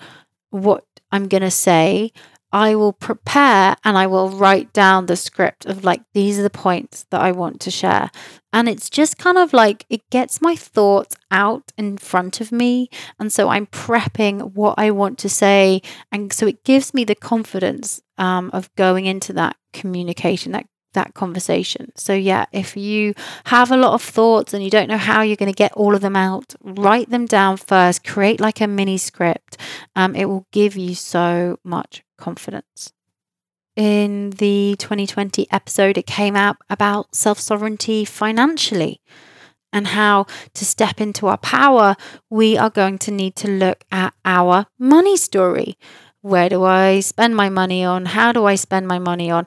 what 0.50 0.84
I'm 1.12 1.28
going 1.28 1.42
to 1.42 1.50
say, 1.50 2.12
I 2.54 2.76
will 2.76 2.92
prepare 2.92 3.74
and 3.82 3.98
I 3.98 4.06
will 4.06 4.30
write 4.30 4.72
down 4.72 5.06
the 5.06 5.16
script 5.16 5.66
of 5.66 5.82
like, 5.82 6.02
these 6.14 6.38
are 6.38 6.44
the 6.44 6.50
points 6.50 7.04
that 7.10 7.20
I 7.20 7.32
want 7.32 7.60
to 7.62 7.70
share. 7.70 8.12
And 8.52 8.68
it's 8.68 8.88
just 8.88 9.18
kind 9.18 9.36
of 9.36 9.52
like 9.52 9.84
it 9.90 10.08
gets 10.10 10.40
my 10.40 10.54
thoughts 10.54 11.16
out 11.32 11.72
in 11.76 11.98
front 11.98 12.40
of 12.40 12.52
me. 12.52 12.90
And 13.18 13.32
so 13.32 13.48
I'm 13.48 13.66
prepping 13.66 14.52
what 14.52 14.76
I 14.78 14.92
want 14.92 15.18
to 15.18 15.28
say. 15.28 15.82
And 16.12 16.32
so 16.32 16.46
it 16.46 16.62
gives 16.62 16.94
me 16.94 17.02
the 17.02 17.16
confidence 17.16 18.00
um, 18.18 18.50
of 18.52 18.72
going 18.76 19.06
into 19.06 19.32
that 19.32 19.56
communication, 19.72 20.52
that 20.52 20.66
that 20.94 21.14
conversation. 21.14 21.92
So, 21.96 22.14
yeah, 22.14 22.46
if 22.52 22.76
you 22.76 23.14
have 23.46 23.70
a 23.70 23.76
lot 23.76 23.94
of 23.94 24.02
thoughts 24.02 24.54
and 24.54 24.64
you 24.64 24.70
don't 24.70 24.88
know 24.88 24.96
how 24.96 25.22
you're 25.22 25.36
going 25.36 25.52
to 25.52 25.56
get 25.56 25.72
all 25.74 25.94
of 25.94 26.00
them 26.00 26.16
out, 26.16 26.54
write 26.62 27.10
them 27.10 27.26
down 27.26 27.56
first, 27.56 28.04
create 28.04 28.40
like 28.40 28.60
a 28.60 28.66
mini 28.66 28.98
script. 28.98 29.56
Um, 29.94 30.16
it 30.16 30.24
will 30.26 30.46
give 30.52 30.76
you 30.76 30.94
so 30.94 31.58
much 31.62 32.02
confidence. 32.18 32.92
In 33.76 34.30
the 34.30 34.76
2020 34.78 35.48
episode, 35.50 35.98
it 35.98 36.06
came 36.06 36.36
out 36.36 36.56
about 36.70 37.14
self 37.14 37.40
sovereignty 37.40 38.04
financially 38.04 39.00
and 39.74 39.88
how 39.88 40.26
to 40.54 40.64
step 40.64 41.00
into 41.00 41.26
our 41.26 41.36
power, 41.36 41.96
we 42.30 42.56
are 42.56 42.70
going 42.70 42.96
to 42.98 43.10
need 43.10 43.34
to 43.34 43.48
look 43.48 43.84
at 43.90 44.14
our 44.24 44.66
money 44.78 45.16
story. 45.16 45.76
Where 46.22 46.48
do 46.48 46.62
I 46.64 47.00
spend 47.00 47.36
my 47.36 47.50
money 47.50 47.84
on? 47.84 48.06
How 48.06 48.32
do 48.32 48.46
I 48.46 48.54
spend 48.54 48.86
my 48.86 48.98
money 48.98 49.30
on? 49.30 49.46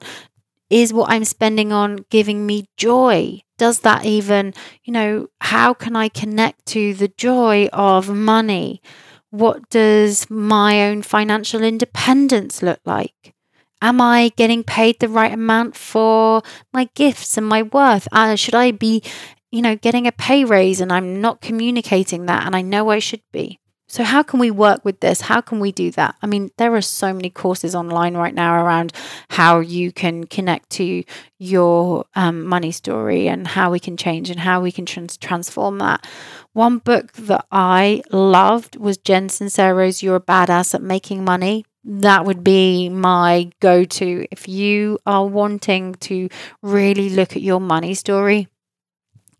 Is 0.70 0.92
what 0.92 1.10
I'm 1.10 1.24
spending 1.24 1.72
on 1.72 2.04
giving 2.10 2.46
me 2.46 2.66
joy? 2.76 3.40
Does 3.56 3.80
that 3.80 4.04
even, 4.04 4.52
you 4.84 4.92
know, 4.92 5.28
how 5.40 5.72
can 5.74 5.96
I 5.96 6.08
connect 6.08 6.66
to 6.66 6.92
the 6.94 7.08
joy 7.08 7.68
of 7.72 8.08
money? 8.08 8.82
What 9.30 9.68
does 9.70 10.28
my 10.30 10.88
own 10.88 11.02
financial 11.02 11.62
independence 11.62 12.62
look 12.62 12.80
like? 12.84 13.34
Am 13.80 14.00
I 14.00 14.32
getting 14.36 14.64
paid 14.64 15.00
the 15.00 15.08
right 15.08 15.32
amount 15.32 15.76
for 15.76 16.42
my 16.72 16.88
gifts 16.94 17.36
and 17.36 17.46
my 17.46 17.62
worth? 17.62 18.08
Uh, 18.12 18.36
should 18.36 18.54
I 18.54 18.70
be, 18.72 19.02
you 19.50 19.62
know, 19.62 19.76
getting 19.76 20.06
a 20.06 20.12
pay 20.12 20.44
raise 20.44 20.80
and 20.80 20.92
I'm 20.92 21.20
not 21.20 21.40
communicating 21.40 22.26
that 22.26 22.44
and 22.44 22.54
I 22.56 22.62
know 22.62 22.90
I 22.90 22.98
should 22.98 23.22
be? 23.32 23.58
So, 23.90 24.04
how 24.04 24.22
can 24.22 24.38
we 24.38 24.50
work 24.50 24.84
with 24.84 25.00
this? 25.00 25.22
How 25.22 25.40
can 25.40 25.60
we 25.60 25.72
do 25.72 25.90
that? 25.92 26.14
I 26.20 26.26
mean, 26.26 26.50
there 26.58 26.74
are 26.74 26.82
so 26.82 27.14
many 27.14 27.30
courses 27.30 27.74
online 27.74 28.18
right 28.18 28.34
now 28.34 28.62
around 28.62 28.92
how 29.30 29.60
you 29.60 29.92
can 29.92 30.24
connect 30.24 30.68
to 30.72 31.02
your 31.38 32.04
um, 32.14 32.44
money 32.44 32.70
story 32.70 33.28
and 33.28 33.46
how 33.46 33.70
we 33.70 33.80
can 33.80 33.96
change 33.96 34.28
and 34.28 34.40
how 34.40 34.60
we 34.60 34.70
can 34.70 34.84
trans- 34.84 35.16
transform 35.16 35.78
that. 35.78 36.06
One 36.52 36.78
book 36.78 37.12
that 37.12 37.46
I 37.50 38.02
loved 38.12 38.76
was 38.76 38.98
Jen 38.98 39.30
Sincero's 39.30 40.02
You're 40.02 40.16
a 40.16 40.20
Badass 40.20 40.74
at 40.74 40.82
Making 40.82 41.24
Money. 41.24 41.64
That 41.82 42.26
would 42.26 42.44
be 42.44 42.90
my 42.90 43.50
go 43.60 43.84
to 43.84 44.26
if 44.30 44.46
you 44.46 44.98
are 45.06 45.26
wanting 45.26 45.94
to 45.94 46.28
really 46.60 47.08
look 47.08 47.36
at 47.36 47.42
your 47.42 47.60
money 47.60 47.94
story. 47.94 48.48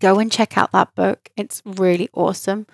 Go 0.00 0.18
and 0.18 0.32
check 0.32 0.56
out 0.56 0.72
that 0.72 0.94
book. 0.94 1.28
It's 1.36 1.60
really 1.66 2.08
awesome 2.14 2.66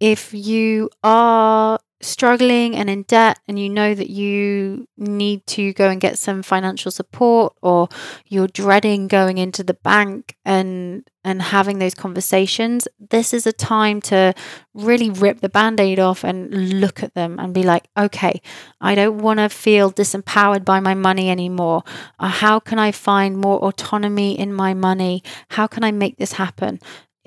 if 0.00 0.32
you 0.32 0.90
are 1.02 1.78
struggling 2.00 2.76
and 2.76 2.88
in 2.88 3.02
debt 3.02 3.40
and 3.48 3.58
you 3.58 3.68
know 3.68 3.92
that 3.92 4.08
you 4.08 4.86
need 4.96 5.44
to 5.46 5.72
go 5.72 5.88
and 5.88 6.00
get 6.00 6.16
some 6.16 6.42
financial 6.42 6.92
support 6.92 7.52
or 7.60 7.88
you're 8.26 8.46
dreading 8.46 9.08
going 9.08 9.36
into 9.36 9.64
the 9.64 9.74
bank 9.74 10.36
and 10.44 11.08
and 11.24 11.42
having 11.42 11.80
those 11.80 11.96
conversations 11.96 12.86
this 13.10 13.34
is 13.34 13.48
a 13.48 13.52
time 13.52 14.00
to 14.00 14.32
really 14.74 15.10
rip 15.10 15.40
the 15.40 15.48
band-aid 15.48 15.98
off 15.98 16.22
and 16.22 16.80
look 16.80 17.02
at 17.02 17.14
them 17.14 17.36
and 17.40 17.52
be 17.52 17.64
like 17.64 17.88
okay 17.96 18.40
i 18.80 18.94
don't 18.94 19.18
want 19.18 19.40
to 19.40 19.48
feel 19.48 19.90
disempowered 19.90 20.64
by 20.64 20.78
my 20.78 20.94
money 20.94 21.28
anymore. 21.28 21.82
Uh, 22.20 22.28
how 22.28 22.60
can 22.60 22.78
i 22.78 22.92
find 22.92 23.36
more 23.36 23.58
autonomy 23.58 24.38
in 24.38 24.52
my 24.54 24.72
money? 24.72 25.20
How 25.48 25.66
can 25.66 25.82
i 25.82 25.90
make 25.90 26.16
this 26.16 26.32
happen 26.32 26.78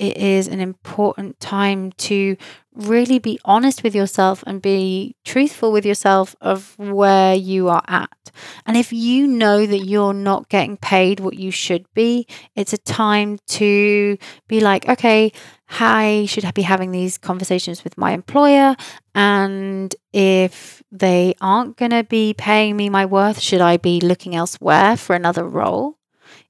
it 0.01 0.17
is 0.17 0.47
an 0.47 0.59
important 0.59 1.39
time 1.39 1.91
to 1.91 2.35
really 2.73 3.19
be 3.19 3.39
honest 3.45 3.83
with 3.83 3.93
yourself 3.93 4.43
and 4.47 4.59
be 4.59 5.15
truthful 5.23 5.71
with 5.71 5.85
yourself 5.85 6.35
of 6.41 6.75
where 6.79 7.35
you 7.35 7.69
are 7.69 7.83
at. 7.87 8.31
And 8.65 8.75
if 8.75 8.91
you 8.91 9.27
know 9.27 9.67
that 9.67 9.85
you're 9.85 10.15
not 10.15 10.49
getting 10.49 10.77
paid 10.77 11.19
what 11.19 11.35
you 11.35 11.51
should 11.51 11.85
be, 11.93 12.25
it's 12.55 12.73
a 12.73 12.79
time 12.79 13.37
to 13.49 14.17
be 14.47 14.59
like, 14.59 14.89
okay, 14.89 15.31
I 15.69 16.25
should 16.27 16.51
be 16.55 16.63
having 16.63 16.89
these 16.89 17.19
conversations 17.19 17.83
with 17.83 17.95
my 17.95 18.13
employer. 18.13 18.75
And 19.13 19.95
if 20.13 20.81
they 20.91 21.35
aren't 21.41 21.77
going 21.77 21.91
to 21.91 22.03
be 22.03 22.33
paying 22.33 22.75
me 22.75 22.89
my 22.89 23.05
worth, 23.05 23.39
should 23.39 23.61
I 23.61 23.77
be 23.77 24.01
looking 24.01 24.35
elsewhere 24.35 24.97
for 24.97 25.15
another 25.15 25.47
role? 25.47 25.99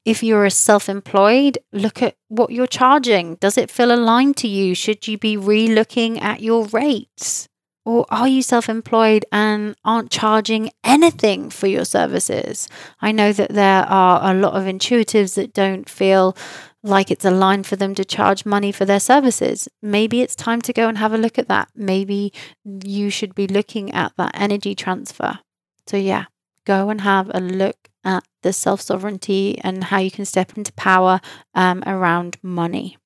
If 0.04 0.24
you're 0.24 0.46
a 0.46 0.52
self 0.52 0.90
employed, 0.90 1.60
look 1.72 2.02
at 2.02 2.16
what 2.28 2.52
you're 2.52 2.68
charging. 2.68 3.36
Does 3.36 3.58
it 3.58 3.70
feel 3.70 3.92
aligned 3.92 4.38
to 4.38 4.48
you? 4.48 4.74
Should 4.74 5.08
you 5.08 5.18
be 5.18 5.38
re 5.38 5.68
looking 5.68 6.20
at 6.20 6.42
your 6.42 6.66
rates? 6.68 7.48
Or 7.86 8.06
are 8.10 8.28
you 8.28 8.42
self 8.42 8.70
employed 8.70 9.26
and 9.32 9.76
aren't 9.84 10.12
charging 10.12 10.72
anything 10.84 11.50
for 11.50 11.68
your 11.68 11.86
services? 11.86 12.68
I 13.00 13.12
know 13.12 13.32
that 13.34 13.54
there 13.54 13.84
are 13.84 14.32
a 14.32 14.36
lot 14.36 14.54
of 14.54 14.64
intuitives 14.64 15.36
that 15.36 15.54
don't 15.54 15.90
feel 15.90 16.36
like 16.84 17.12
it's 17.12 17.26
aligned 17.26 17.68
for 17.68 17.76
them 17.76 17.94
to 17.96 18.06
charge 18.06 18.46
money 18.46 18.72
for 18.72 18.86
their 18.86 19.00
services. 19.00 19.68
Maybe 19.82 20.22
it's 20.22 20.36
time 20.36 20.62
to 20.62 20.74
go 20.74 20.88
and 20.88 20.98
have 20.98 21.14
a 21.14 21.18
look 21.18 21.38
at 21.38 21.48
that. 21.48 21.70
Maybe 21.76 22.34
you 22.66 23.10
should 23.12 23.36
be 23.36 23.48
looking 23.48 23.92
at 23.94 24.14
that 24.18 24.32
energy 24.34 24.74
transfer. 24.74 25.40
So, 25.88 25.98
yeah, 25.98 26.26
go 26.66 26.90
and 26.90 27.02
have 27.02 27.30
a 27.34 27.40
look 27.40 27.90
at 28.04 28.24
the 28.42 28.54
self 28.54 28.82
sovereignty 28.82 29.60
and 29.64 29.86
how 29.86 30.00
you 30.00 30.12
can 30.12 30.26
step 30.26 30.58
into 30.58 30.74
power 30.74 31.22
um, 31.56 31.84
around 31.86 32.38
money. 32.42 32.98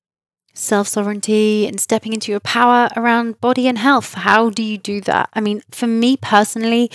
Self 0.54 0.88
sovereignty 0.88 1.66
and 1.66 1.80
stepping 1.80 2.12
into 2.12 2.32
your 2.32 2.40
power 2.40 2.88
around 2.96 3.40
body 3.40 3.68
and 3.68 3.78
health. 3.78 4.14
How 4.14 4.50
do 4.50 4.62
you 4.62 4.78
do 4.78 5.00
that? 5.02 5.28
I 5.34 5.40
mean, 5.40 5.62
for 5.70 5.86
me 5.86 6.16
personally, 6.16 6.90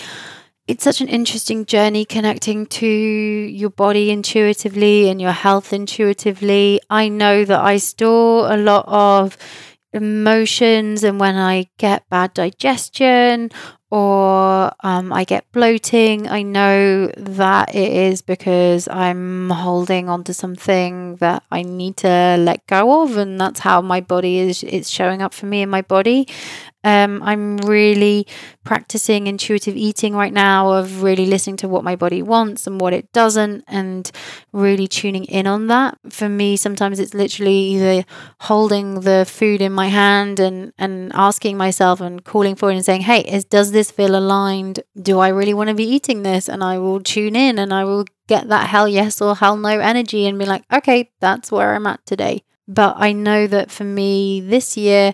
it's 0.66 0.84
such 0.84 1.00
an 1.00 1.08
interesting 1.08 1.66
journey 1.66 2.04
connecting 2.04 2.66
to 2.66 2.86
your 2.86 3.70
body 3.70 4.10
intuitively 4.10 5.08
and 5.08 5.20
your 5.20 5.32
health 5.32 5.72
intuitively. 5.72 6.80
I 6.88 7.08
know 7.08 7.44
that 7.44 7.60
I 7.60 7.78
store 7.78 8.52
a 8.52 8.56
lot 8.56 8.84
of 8.88 9.36
emotions, 9.92 11.04
and 11.04 11.20
when 11.20 11.36
I 11.36 11.68
get 11.78 12.08
bad 12.08 12.34
digestion 12.34 13.50
or 13.92 14.72
um, 14.80 15.12
I 15.12 15.24
get 15.24 15.44
bloating, 15.52 16.26
I 16.26 16.40
know 16.40 17.08
that 17.08 17.74
it 17.74 17.92
is 17.92 18.22
because 18.22 18.88
I'm 18.88 19.50
holding 19.50 20.08
onto 20.08 20.32
something 20.32 21.16
that 21.16 21.42
I 21.52 21.60
need 21.60 21.98
to 21.98 22.36
let 22.40 22.66
go 22.66 23.02
of, 23.02 23.18
and 23.18 23.38
that's 23.38 23.60
how 23.60 23.82
my 23.82 24.00
body 24.00 24.38
is. 24.38 24.62
It's 24.62 24.88
showing 24.88 25.20
up 25.20 25.34
for 25.34 25.44
me 25.44 25.60
in 25.60 25.68
my 25.68 25.82
body. 25.82 26.26
Um, 26.84 27.22
I'm 27.22 27.58
really 27.58 28.26
practicing 28.64 29.26
intuitive 29.26 29.76
eating 29.76 30.14
right 30.14 30.32
now, 30.32 30.72
of 30.72 31.02
really 31.02 31.26
listening 31.26 31.56
to 31.58 31.68
what 31.68 31.84
my 31.84 31.96
body 31.96 32.22
wants 32.22 32.66
and 32.66 32.80
what 32.80 32.92
it 32.92 33.12
doesn't, 33.12 33.64
and 33.68 34.10
really 34.52 34.88
tuning 34.88 35.24
in 35.24 35.46
on 35.46 35.68
that. 35.68 35.98
For 36.10 36.28
me, 36.28 36.56
sometimes 36.56 36.98
it's 36.98 37.14
literally 37.14 37.58
either 37.74 38.04
holding 38.40 39.00
the 39.00 39.24
food 39.28 39.60
in 39.62 39.72
my 39.72 39.88
hand 39.88 40.40
and 40.40 40.72
and 40.78 41.12
asking 41.14 41.56
myself 41.56 42.00
and 42.00 42.24
calling 42.24 42.54
for 42.56 42.70
it 42.70 42.76
and 42.76 42.84
saying, 42.84 43.02
"Hey, 43.02 43.20
is 43.20 43.44
does 43.44 43.72
this 43.72 43.90
feel 43.90 44.16
aligned? 44.16 44.80
Do 45.00 45.20
I 45.20 45.28
really 45.28 45.54
want 45.54 45.68
to 45.68 45.74
be 45.74 45.84
eating 45.84 46.22
this?" 46.22 46.48
And 46.48 46.64
I 46.64 46.78
will 46.78 47.00
tune 47.00 47.36
in 47.36 47.58
and 47.58 47.72
I 47.72 47.84
will 47.84 48.04
get 48.28 48.48
that 48.48 48.68
hell 48.68 48.88
yes 48.88 49.20
or 49.20 49.36
hell 49.36 49.56
no 49.56 49.78
energy 49.78 50.26
and 50.26 50.38
be 50.38 50.46
like, 50.46 50.64
"Okay, 50.72 51.10
that's 51.20 51.52
where 51.52 51.74
I'm 51.74 51.86
at 51.86 52.04
today." 52.06 52.42
But 52.68 52.94
I 52.98 53.12
know 53.12 53.46
that 53.48 53.70
for 53.70 53.84
me 53.84 54.40
this 54.40 54.76
year 54.76 55.12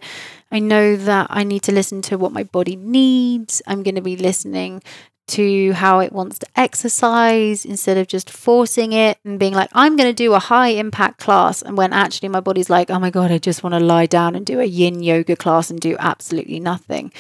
I 0.51 0.59
know 0.59 0.97
that 0.97 1.27
I 1.31 1.45
need 1.45 1.63
to 1.65 1.73
listen 1.73 2.03
to 2.03 2.19
what 2.19 2.33
my 2.33 2.43
body 2.43 2.77
needs. 2.77 3.61
I'm 3.67 3.83
going 3.83 3.95
to 3.97 4.01
be 4.01 4.17
listening 4.17 4.83
to 5.29 5.73
how 5.73 6.01
it 6.01 6.13
wants 6.13 6.39
to 6.39 6.47
exercise 6.57 7.65
instead 7.65 7.99
of 7.99 8.09
just 8.09 8.31
forcing 8.31 8.93
it 8.93 9.19
and 9.25 9.39
being 9.39 9.53
like, 9.53 9.69
I'm 9.75 9.95
going 9.95 10.09
to 10.09 10.15
do 10.15 10.33
a 10.33 10.39
high 10.39 10.69
impact 10.69 11.21
class. 11.21 11.61
And 11.61 11.77
when 11.77 11.93
actually 11.93 12.31
my 12.31 12.41
body's 12.41 12.71
like, 12.71 12.91
oh 12.91 12.99
my 12.99 13.11
God, 13.11 13.31
I 13.31 13.39
just 13.39 13.63
want 13.63 13.75
to 13.75 13.81
lie 13.81 14.07
down 14.07 14.35
and 14.35 14.47
do 14.47 14.59
a 14.61 14.65
yin 14.65 15.03
yoga 15.03 15.37
class 15.37 15.71
and 15.71 15.79
do 15.79 15.97
absolutely 15.99 16.61
nothing. 16.61 17.13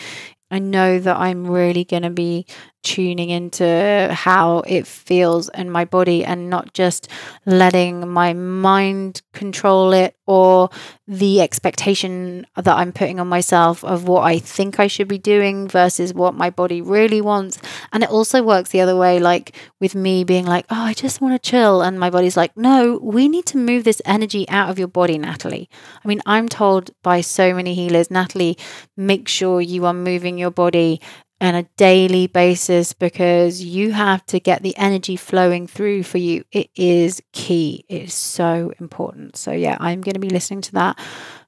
I 0.51 0.59
know 0.59 0.99
that 0.99 1.19
I'm 1.19 1.47
really 1.47 1.85
going 1.85 2.05
to 2.05 2.11
be 2.11 2.47
tuning 2.83 3.31
into 3.31 4.09
how 4.13 4.59
it 4.61 4.87
feels 4.87 5.49
in 5.51 5.71
my 5.71 5.85
body 5.85 6.25
and 6.25 6.49
not 6.49 6.73
just 6.75 7.09
letting 7.45 8.09
my 8.09 8.33
mind 8.33 9.23
control 9.33 9.93
it 9.93 10.15
or 10.27 10.69
the 11.07 11.41
expectation 11.41 12.47
that 12.55 12.77
I'm 12.77 12.93
putting 12.93 13.19
on 13.19 13.29
myself 13.29 13.83
of 13.83 14.07
what 14.07 14.25
I 14.25 14.39
think 14.39 14.79
I 14.79 14.87
should 14.87 15.09
be 15.09 15.19
doing 15.19 15.67
versus 15.67 16.13
what 16.13 16.35
my 16.35 16.51
body 16.51 16.83
really 16.83 17.21
wants. 17.21 17.59
And 17.93 18.03
it 18.03 18.11
also 18.11 18.43
works 18.43 18.71
the 18.71 18.83
other 18.83 18.97
way, 18.97 19.19
like 19.19 19.57
with 19.81 19.95
me 19.95 20.25
being 20.25 20.45
like, 20.45 20.67
oh, 20.71 20.83
I 20.83 20.93
just 20.93 21.21
want 21.21 21.35
to 21.35 21.51
chill. 21.51 21.83
And 21.83 21.99
my 21.99 22.11
body's 22.11 22.37
like, 22.37 22.57
no, 22.57 22.99
we 23.03 23.29
need 23.29 23.47
to 23.47 23.57
move 23.57 23.85
this 23.85 24.03
energy 24.05 24.49
out 24.51 24.69
of 24.69 24.79
your 24.79 24.89
body, 24.89 25.19
Natalie. 25.19 25.71
I 26.05 26.09
mean, 26.09 26.21
I'm 26.27 26.49
told 26.49 26.91
by 27.03 27.23
so 27.23 27.55
many 27.55 27.75
healers, 27.75 28.11
Natalie, 28.11 28.59
make 28.97 29.29
sure 29.29 29.61
you 29.61 29.87
are 29.87 29.95
moving 29.95 30.37
your 30.37 30.51
body 30.51 31.01
on 31.41 31.55
a 31.55 31.63
daily 31.77 32.27
basis 32.27 32.93
because 32.93 33.63
you 33.63 33.93
have 33.93 34.25
to 34.27 34.41
get 34.41 34.63
the 34.63 34.77
energy 34.77 35.17
flowing 35.17 35.67
through 35.67 36.03
for 36.03 36.19
you. 36.19 36.45
It 36.51 36.71
is 36.75 37.23
key. 37.33 37.85
It 37.89 38.03
is 38.03 38.15
so 38.15 38.73
important. 38.81 39.37
So, 39.37 39.53
yeah, 39.53 39.77
I'm 39.81 40.01
going 40.01 40.15
to 40.15 40.21
be 40.21 40.31
listening 40.31 40.63
to 40.63 40.73
that 40.73 40.99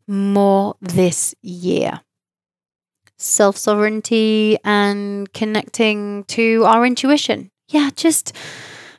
more 0.06 0.76
this 0.80 1.34
year. 1.42 2.00
Self 3.18 3.56
sovereignty 3.56 4.58
and 4.64 5.30
connecting 5.32 6.24
to 6.24 6.64
our 6.64 6.86
intuition. 6.86 7.50
Yeah, 7.68 7.90
just 7.94 8.34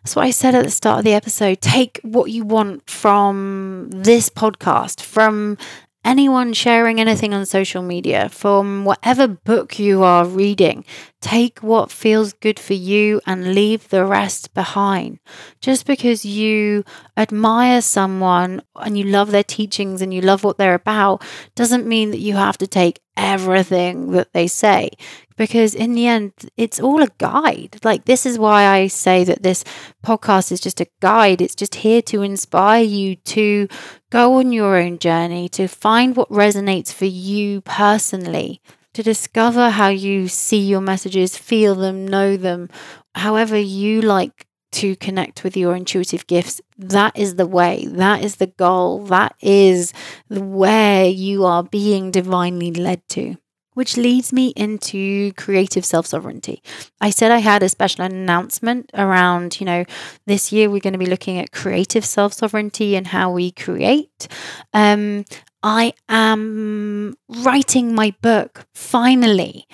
that's 0.04 0.16
what 0.16 0.26
I 0.26 0.32
said 0.32 0.56
at 0.56 0.64
the 0.64 0.72
start 0.72 1.00
of 1.00 1.06
the 1.06 1.14
episode. 1.14 1.62
Take 1.62 2.00
what 2.04 2.32
you 2.32 2.44
want 2.44 2.90
from 2.90 3.90
this 3.92 4.30
podcast, 4.30 5.02
from 5.02 5.58
anyone 6.04 6.54
sharing 6.54 7.00
anything 7.00 7.34
on 7.34 7.46
social 7.46 7.82
media, 7.82 8.30
from 8.30 8.86
whatever 8.86 9.28
book 9.28 9.80
you 9.80 10.04
are 10.04 10.26
reading, 10.26 10.84
take 11.22 11.60
what 11.60 11.92
feels 11.92 12.34
good 12.34 12.60
for 12.60 12.74
you 12.74 13.22
and 13.28 13.54
leave 13.54 13.90
the 13.90 14.06
rest 14.06 14.54
behind. 14.54 15.20
Just 15.60 15.86
because 15.86 16.26
you 16.26 16.84
admire 17.16 17.82
someone 17.82 18.62
and 18.76 18.98
you 18.98 19.06
love 19.06 19.32
their 19.32 19.44
teachings 19.44 20.02
and 20.02 20.14
you 20.14 20.22
love 20.22 20.44
what 20.44 20.58
they're 20.58 20.74
about 20.74 21.24
doesn't 21.56 21.86
mean 21.88 22.12
that 22.12 22.20
you 22.20 22.36
have 22.36 22.58
to 22.58 22.68
take 22.68 23.00
everything 23.22 24.12
that 24.12 24.34
they 24.34 24.48
say. 24.48 24.90
Because 25.38 25.74
in 25.74 25.94
the 25.94 26.08
end 26.08 26.34
it's 26.58 26.80
all 26.80 27.02
a 27.02 27.08
guide. 27.18 27.78
Like 27.84 28.06
this 28.06 28.26
is 28.26 28.38
why 28.38 28.66
i 28.66 28.88
say 28.88 29.24
that 29.24 29.44
this 29.44 29.64
podcast 30.04 30.52
is 30.52 30.60
just 30.60 30.82
a 30.82 30.88
guide. 31.00 31.42
It's 31.42 31.56
just 31.56 31.76
here 31.76 32.02
to 32.04 32.22
inspire 32.22 32.84
you 32.84 33.16
to 33.36 33.68
go 34.10 34.34
on 34.40 34.52
your 34.52 34.76
own 34.78 35.00
journey 35.00 35.48
to 35.50 35.68
find 35.68 36.16
what 36.16 36.30
resonates 36.30 36.92
for 36.92 37.06
you 37.06 37.62
personally 37.62 38.62
to 38.94 39.04
discover 39.04 39.70
how 39.70 39.88
you 39.88 40.28
see 40.28 40.60
your 40.60 40.82
messages 40.82 41.38
feel 41.38 41.76
them 41.76 42.06
know 42.06 42.36
them 42.36 42.68
however 43.16 43.58
you 43.58 44.02
like 44.02 44.46
to 44.74 44.96
connect 44.96 45.44
with 45.44 45.56
your 45.58 45.76
intuitive 45.76 46.28
gifts. 46.28 46.62
That 46.78 47.18
is 47.18 47.36
the 47.36 47.48
way, 47.48 47.86
that 47.90 48.24
is 48.24 48.38
the 48.38 48.48
goal, 48.48 49.06
that 49.06 49.36
is 49.42 49.94
where 50.30 51.06
you 51.06 51.46
are 51.46 51.64
being 51.64 52.12
divinely 52.12 52.72
led 52.72 53.08
to. 53.10 53.38
Which 53.74 53.96
leads 53.96 54.34
me 54.34 54.50
into 54.58 55.32
creative 55.34 55.86
self 55.86 56.06
sovereignty. 56.06 56.62
I 57.00 57.10
said 57.10 57.32
I 57.32 57.38
had 57.38 57.64
a 57.64 57.70
special 57.70 58.04
announcement 58.04 58.90
around, 58.94 59.62
you 59.62 59.66
know, 59.66 59.86
this 60.26 60.52
year 60.52 60.70
we're 60.70 60.82
going 60.82 60.92
to 60.92 61.00
be 61.00 61.06
looking 61.06 61.38
at 61.38 61.54
creative 61.54 62.04
self 62.04 62.34
sovereignty 62.34 62.98
and 62.98 63.08
how 63.08 63.32
we 63.32 63.52
create. 63.52 64.28
Um, 64.74 65.24
I 65.64 65.94
am 66.10 67.16
writing 67.30 67.94
my 67.94 68.14
book 68.22 68.66
finally. 68.74 69.68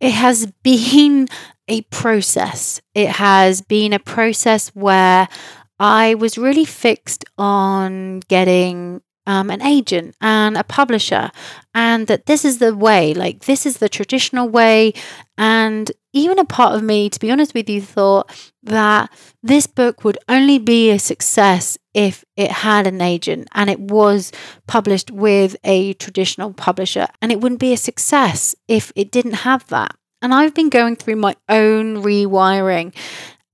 It 0.00 0.12
has 0.12 0.46
been 0.62 1.28
a 1.68 1.82
process. 1.82 2.80
It 2.94 3.08
has 3.08 3.62
been 3.62 3.92
a 3.92 3.98
process 3.98 4.68
where 4.74 5.28
I 5.78 6.14
was 6.14 6.38
really 6.38 6.64
fixed 6.64 7.24
on 7.36 8.20
getting 8.28 9.02
um, 9.26 9.48
an 9.48 9.62
agent 9.62 10.14
and 10.20 10.56
a 10.56 10.64
publisher, 10.64 11.30
and 11.74 12.06
that 12.08 12.26
this 12.26 12.44
is 12.44 12.58
the 12.58 12.76
way, 12.76 13.14
like, 13.14 13.44
this 13.44 13.64
is 13.64 13.78
the 13.78 13.88
traditional 13.88 14.48
way. 14.48 14.92
And 15.38 15.90
even 16.12 16.38
a 16.38 16.44
part 16.44 16.74
of 16.74 16.82
me, 16.82 17.08
to 17.08 17.18
be 17.18 17.30
honest 17.30 17.54
with 17.54 17.68
you, 17.70 17.80
thought 17.80 18.30
that 18.62 19.10
this 19.42 19.66
book 19.66 20.04
would 20.04 20.18
only 20.28 20.58
be 20.58 20.90
a 20.90 20.98
success 20.98 21.78
if 21.94 22.24
it 22.36 22.50
had 22.50 22.86
an 22.86 23.00
agent 23.00 23.48
and 23.54 23.70
it 23.70 23.80
was 23.80 24.30
published 24.66 25.10
with 25.10 25.56
a 25.64 25.94
traditional 25.94 26.52
publisher, 26.52 27.08
and 27.22 27.32
it 27.32 27.40
wouldn't 27.40 27.60
be 27.60 27.72
a 27.72 27.78
success 27.78 28.54
if 28.68 28.92
it 28.94 29.10
didn't 29.10 29.32
have 29.32 29.66
that. 29.68 29.96
And 30.24 30.32
I've 30.32 30.54
been 30.54 30.70
going 30.70 30.96
through 30.96 31.16
my 31.16 31.36
own 31.50 32.02
rewiring 32.02 32.94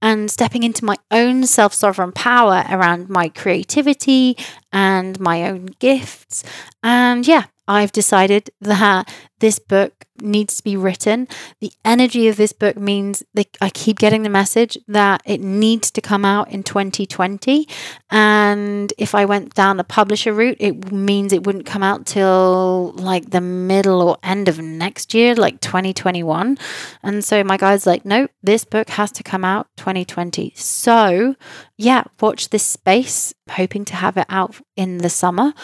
and 0.00 0.30
stepping 0.30 0.62
into 0.62 0.84
my 0.84 0.96
own 1.10 1.44
self 1.44 1.74
sovereign 1.74 2.12
power 2.12 2.64
around 2.70 3.10
my 3.10 3.28
creativity 3.28 4.36
and 4.72 5.18
my 5.18 5.48
own 5.48 5.66
gifts. 5.80 6.44
And 6.84 7.26
yeah, 7.26 7.46
I've 7.68 7.92
decided 7.92 8.50
that 8.60 9.08
this 9.40 9.58
book 9.58 10.04
needs 10.20 10.56
to 10.58 10.64
be 10.64 10.76
written. 10.76 11.26
The 11.60 11.72
energy 11.84 12.28
of 12.28 12.36
this 12.36 12.52
book 12.52 12.76
means 12.76 13.22
that 13.34 13.56
I 13.60 13.70
keep 13.70 13.98
getting 13.98 14.22
the 14.22 14.28
message 14.28 14.76
that 14.88 15.22
it 15.24 15.40
needs 15.40 15.90
to 15.92 16.00
come 16.00 16.24
out 16.24 16.50
in 16.50 16.62
2020. 16.62 17.66
And 18.10 18.92
if 18.98 19.14
I 19.14 19.24
went 19.24 19.54
down 19.54 19.76
the 19.76 19.84
publisher 19.84 20.32
route, 20.32 20.58
it 20.60 20.92
means 20.92 21.32
it 21.32 21.46
wouldn't 21.46 21.66
come 21.66 21.82
out 21.82 22.06
till 22.06 22.92
like 22.96 23.30
the 23.30 23.40
middle 23.40 24.02
or 24.02 24.18
end 24.22 24.48
of 24.48 24.58
next 24.58 25.14
year, 25.14 25.34
like 25.34 25.60
2021. 25.60 26.58
And 27.02 27.24
so 27.24 27.42
my 27.42 27.56
guy's 27.56 27.86
like, 27.86 28.04
no, 28.04 28.28
this 28.42 28.64
book 28.64 28.90
has 28.90 29.10
to 29.12 29.22
come 29.22 29.44
out 29.44 29.68
2020. 29.76 30.52
So 30.54 31.34
yeah, 31.76 32.04
watch 32.20 32.50
this 32.50 32.64
space, 32.64 33.32
hoping 33.48 33.84
to 33.86 33.96
have 33.96 34.16
it 34.16 34.26
out 34.28 34.56
in 34.76 34.98
the 34.98 35.10
summer. 35.10 35.54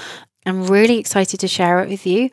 I'm 0.46 0.66
really 0.66 0.98
excited 0.98 1.40
to 1.40 1.48
share 1.48 1.80
it 1.80 1.88
with 1.88 2.06
you. 2.06 2.30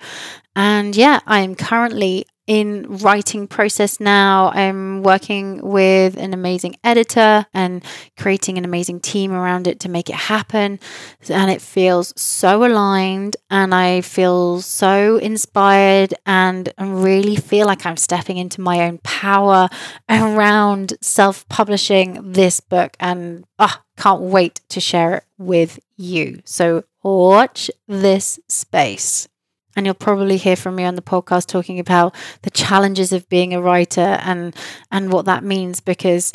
And 0.56 0.95
yeah, 0.95 1.19
I 1.26 1.39
am 1.39 1.56
currently 1.56 2.26
in 2.47 2.97
writing 2.97 3.47
process 3.47 3.99
now. 3.99 4.51
I'm 4.53 5.01
working 5.03 5.62
with 5.62 6.17
an 6.17 6.34
amazing 6.34 6.75
editor 6.84 7.45
and 7.53 7.84
creating 8.17 8.58
an 8.58 8.65
amazing 8.65 8.99
team 8.99 9.32
around 9.32 9.67
it 9.67 9.79
to 9.82 9.89
make 9.89 10.10
it 10.10 10.15
happen. 10.15 10.79
And 11.29 11.51
it 11.51 11.62
feels 11.62 12.13
so 12.19 12.65
aligned 12.65 13.38
and 13.49 13.73
I 13.73 14.01
feel 14.01 14.62
so 14.62 15.17
inspired 15.17 16.13
and 16.25 16.71
I 16.77 16.86
really 16.86 17.36
feel 17.36 17.65
like 17.65 17.86
I'm 17.86 17.97
stepping 17.97 18.38
into 18.38 18.62
my 18.62 18.82
own 18.88 18.99
power 19.03 19.69
around 20.10 20.93
self-publishing 21.01 22.34
this 22.34 22.60
book 22.60 22.97
and 22.99 23.45
ah, 23.60 23.82
can't 23.97 24.21
wait 24.21 24.62
to 24.69 24.82
share 24.82 25.15
it 25.15 25.23
with 25.38 25.79
you. 25.95 26.41
So 26.45 26.84
watch 27.03 27.69
this 27.88 28.39
space. 28.47 29.27
And 29.75 29.86
you'll 29.86 29.95
probably 29.95 30.38
hear 30.38 30.55
from 30.55 30.75
me 30.75 30.83
on 30.83 30.95
the 30.95 31.01
podcast 31.01 31.47
talking 31.47 31.79
about 31.79 32.15
the 32.43 32.51
challenges 32.51 33.12
of 33.12 33.27
being 33.29 33.53
a 33.53 33.62
writer 33.62 34.19
and 34.23 34.55
and 34.91 35.12
what 35.12 35.25
that 35.25 35.43
means 35.43 35.79
because 35.79 36.31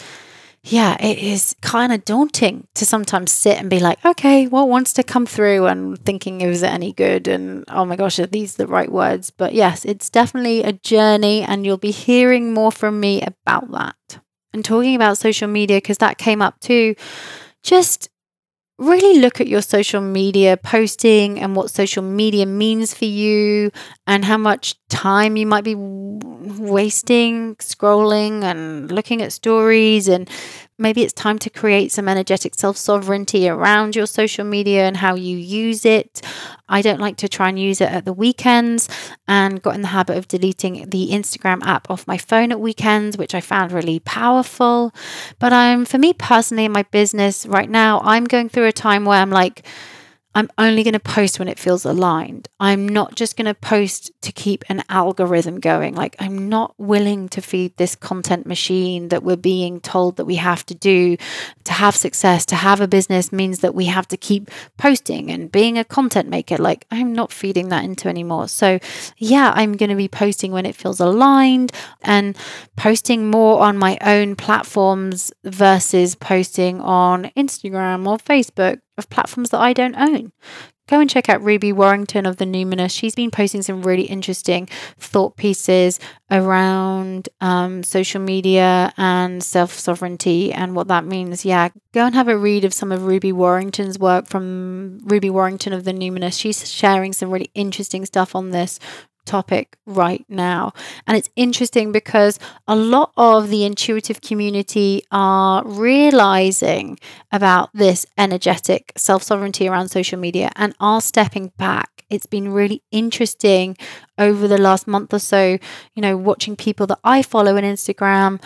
yeah, 0.65 0.97
it 1.01 1.19
is 1.19 1.55
kind 1.63 1.93
of 1.93 2.05
daunting 2.05 2.67
to 2.75 2.85
sometimes 2.85 3.31
sit 3.31 3.59
and 3.59 3.71
be 3.71 3.79
like, 3.79 4.05
okay, 4.05 4.47
what 4.47 4.69
wants 4.69 4.93
to 4.95 5.03
come 5.03 5.25
through 5.25 5.67
and 5.67 5.99
thinking 6.05 6.41
is 6.41 6.63
it 6.63 6.71
any 6.73 6.93
good? 6.93 7.29
And 7.29 7.65
oh 7.69 7.85
my 7.85 7.97
gosh, 7.97 8.19
are 8.19 8.27
these 8.27 8.57
the 8.57 8.67
right 8.67 8.91
words? 8.91 9.31
But 9.31 9.55
yes, 9.55 9.85
it's 9.85 10.11
definitely 10.11 10.63
a 10.63 10.73
journey, 10.73 11.43
and 11.43 11.65
you'll 11.65 11.77
be 11.79 11.91
hearing 11.91 12.53
more 12.53 12.73
from 12.73 13.01
me 13.01 13.23
about 13.23 13.71
that. 13.73 14.21
And 14.53 14.65
talking 14.65 14.95
about 14.95 15.19
social 15.19 15.49
media, 15.49 15.79
because 15.79 15.99
that 15.99 16.19
came 16.19 16.43
up 16.43 16.59
too, 16.61 16.97
just 17.63 18.11
really 18.79 19.21
look 19.21 19.41
at 19.41 19.49
your 19.49 19.63
social 19.63 20.01
media 20.01 20.57
posting 20.57 21.41
and 21.41 21.57
what 21.57 21.71
social 21.71 22.03
media 22.03 22.47
means 22.47 22.95
for 22.95 23.07
you 23.07 23.71
and 24.07 24.25
how 24.25 24.39
much 24.39 24.77
time 24.89 25.37
you 25.37 25.47
might 25.47 25.65
be 25.65 25.75
wasting 26.57 27.57
scrolling 27.57 28.43
and 28.43 28.91
looking 28.91 29.23
at 29.23 29.33
stories 29.33 30.09
and 30.09 30.29
maybe 30.79 31.03
it's 31.03 31.13
time 31.13 31.39
to 31.41 31.51
create 31.51 31.91
some 31.91 32.09
energetic 32.09 32.55
self 32.55 32.77
sovereignty 32.77 33.49
around 33.49 33.97
your 33.97 34.07
social 34.07 34.45
media 34.45 34.87
and 34.87 34.97
how 34.97 35.15
you 35.15 35.37
use 35.37 35.85
it. 35.85 36.23
I 36.69 36.83
don't 36.83 37.01
like 37.01 37.17
to 37.19 37.29
try 37.29 37.49
and 37.49 37.59
use 37.59 37.81
it 37.81 37.91
at 37.91 38.05
the 38.05 38.13
weekends 38.13 38.89
and 39.27 39.61
got 39.61 39.75
in 39.75 39.83
the 39.83 39.89
habit 39.89 40.17
of 40.17 40.29
deleting 40.29 40.89
the 40.89 41.11
Instagram 41.11 41.63
app 41.63 41.91
off 41.91 42.07
my 42.07 42.19
phone 42.19 42.53
at 42.53 42.61
weekends, 42.61 43.17
which 43.17 43.35
I 43.35 43.41
found 43.41 43.73
really 43.73 44.01
powerful. 44.01 44.95
But 45.39 45.53
I'm, 45.53 45.81
um, 45.81 45.85
for 45.85 45.99
me 45.99 46.13
personally, 46.13 46.67
in 46.67 46.73
my 46.73 46.85
business 46.85 47.47
right 47.47 47.69
now, 47.69 48.01
I'm 48.01 48.25
going 48.25 48.49
through 48.49 48.67
a 48.67 48.73
time 48.73 49.05
where 49.05 49.21
I'm 49.21 49.31
like, 49.31 49.65
I'm 50.39 50.51
only 50.57 50.85
going 50.85 50.95
to 50.95 51.01
post 51.01 51.41
when 51.41 51.49
it 51.49 51.59
feels 51.59 51.85
aligned. 51.85 52.47
I'm 52.61 52.89
not 52.89 53.17
just 53.17 53.37
going 53.37 53.47
to 53.47 53.55
post 53.55 54.13
to 54.23 54.31
keep 54.31 54.63
an 54.69 54.85
algorithm 54.89 55.59
going. 55.59 55.97
Like, 55.97 56.15
I'm 56.21 56.49
not 56.49 56.77
willing 56.79 57.29
to 57.31 57.41
feed 57.41 57.77
this 57.77 57.97
content 57.97 58.47
machine 58.47 59.09
that 59.09 59.25
we're 59.25 59.35
being 59.35 59.81
told 59.81 60.15
that 60.17 60.27
we 60.27 60.37
have 60.37 60.65
to 60.67 60.77
do 60.77 61.17
to 61.65 61.73
have 61.73 61.97
success, 61.97 62.47
to 62.47 62.55
have 62.55 62.81
a 62.81 62.87
business 62.87 63.33
means 63.33 63.59
that 63.61 63.75
we 63.75 63.87
have 63.87 64.07
to 64.07 64.17
keep 64.17 64.49
posting 64.77 65.29
and 65.29 65.51
being 65.51 65.77
a 65.77 65.83
content 65.83 66.29
maker. 66.29 66.57
Like, 66.57 66.87
I'm 66.93 67.13
not 67.13 67.33
feeding 67.33 67.71
that 67.71 67.83
into 67.83 68.09
anymore. 68.09 68.47
So, 68.47 68.79
yeah, 69.17 69.53
I'm 69.57 69.73
going 69.73 69.91
to 69.91 69.97
be 69.97 70.07
posting 70.07 70.53
when 70.53 70.67
it 70.67 70.77
feels 70.77 71.01
aligned 71.01 71.73
and 72.03 72.39
posting 72.77 73.29
more 73.29 73.59
on 73.59 73.77
my 73.77 73.99
own 74.03 74.37
platforms 74.37 75.33
versus 75.43 76.15
posting 76.15 76.81
on 76.81 77.25
Instagram 77.37 78.07
or 78.07 78.19
Facebook 78.19 78.79
of 78.99 79.09
platforms 79.11 79.51
that 79.51 79.61
I 79.61 79.73
don't 79.73 79.97
own. 79.97 80.33
Go 80.89 81.01
and 81.01 81.11
check 81.11 81.29
out 81.29 81.45
Ruby 81.45 81.71
Warrington 81.71 82.25
of 82.25 82.39
the 82.39 82.47
Numinous. 82.47 82.99
She's 82.99 83.15
been 83.15 83.31
posting 83.31 83.61
some 83.61 83.83
really 83.83 84.05
interesting 84.05 84.67
thought 84.99 85.37
pieces 85.37 86.01
around 86.31 87.29
um, 87.43 87.83
social 87.83 88.23
media 88.23 88.95
and 88.97 89.43
self 89.43 89.75
sovereignty 89.75 90.51
and 90.51 90.75
what 90.75 90.89
that 90.89 91.05
means. 91.05 91.45
Yeah, 91.45 91.69
go 91.93 92.07
and 92.07 92.15
have 92.15 92.29
a 92.29 92.39
read 92.39 92.65
of 92.65 92.73
some 92.73 92.91
of 92.91 93.05
Ruby 93.05 93.33
Warrington's 93.33 93.99
work 93.99 94.29
from 94.29 95.01
Ruby 95.05 95.29
Warrington 95.29 95.75
of 95.75 95.85
the 95.85 95.93
Numinous. 95.93 96.41
She's 96.41 96.71
sharing 96.71 97.13
some 97.13 97.31
really 97.31 97.51
interesting 97.55 98.07
stuff 98.07 98.35
on 98.35 98.51
this 98.51 98.81
topic 99.29 99.77
right 99.87 100.25
now. 100.29 100.73
And 101.07 101.17
it's 101.17 101.31
interesting 101.37 101.93
because 101.93 102.41
a 102.67 102.75
lot 102.75 103.13
of 103.17 103.51
the 103.51 103.65
intuitive 103.65 104.21
community 104.21 105.03
are 105.13 105.63
realizing 105.65 106.99
about 107.31 107.71
this 107.75 108.07
energetic 108.17 108.93
self 108.97 109.23
sovereignty 109.23 109.69
around 109.69 109.91
social 109.91 110.19
media 110.19 110.51
and 110.57 110.75
are 110.81 111.01
stepping 111.01 111.53
back. 111.59 112.05
It's 112.11 112.27
been 112.27 112.53
really 112.53 112.83
interesting 112.91 113.77
over 114.17 114.49
the 114.49 114.57
last 114.57 114.87
month 114.87 115.13
or 115.13 115.19
so, 115.19 115.59
you 115.95 116.03
know, 116.03 116.17
watching 116.17 116.57
people 116.57 116.87
that 116.87 116.99
I 117.05 117.21
follow 117.21 117.59
on 117.59 117.63
Instagram 117.65 118.41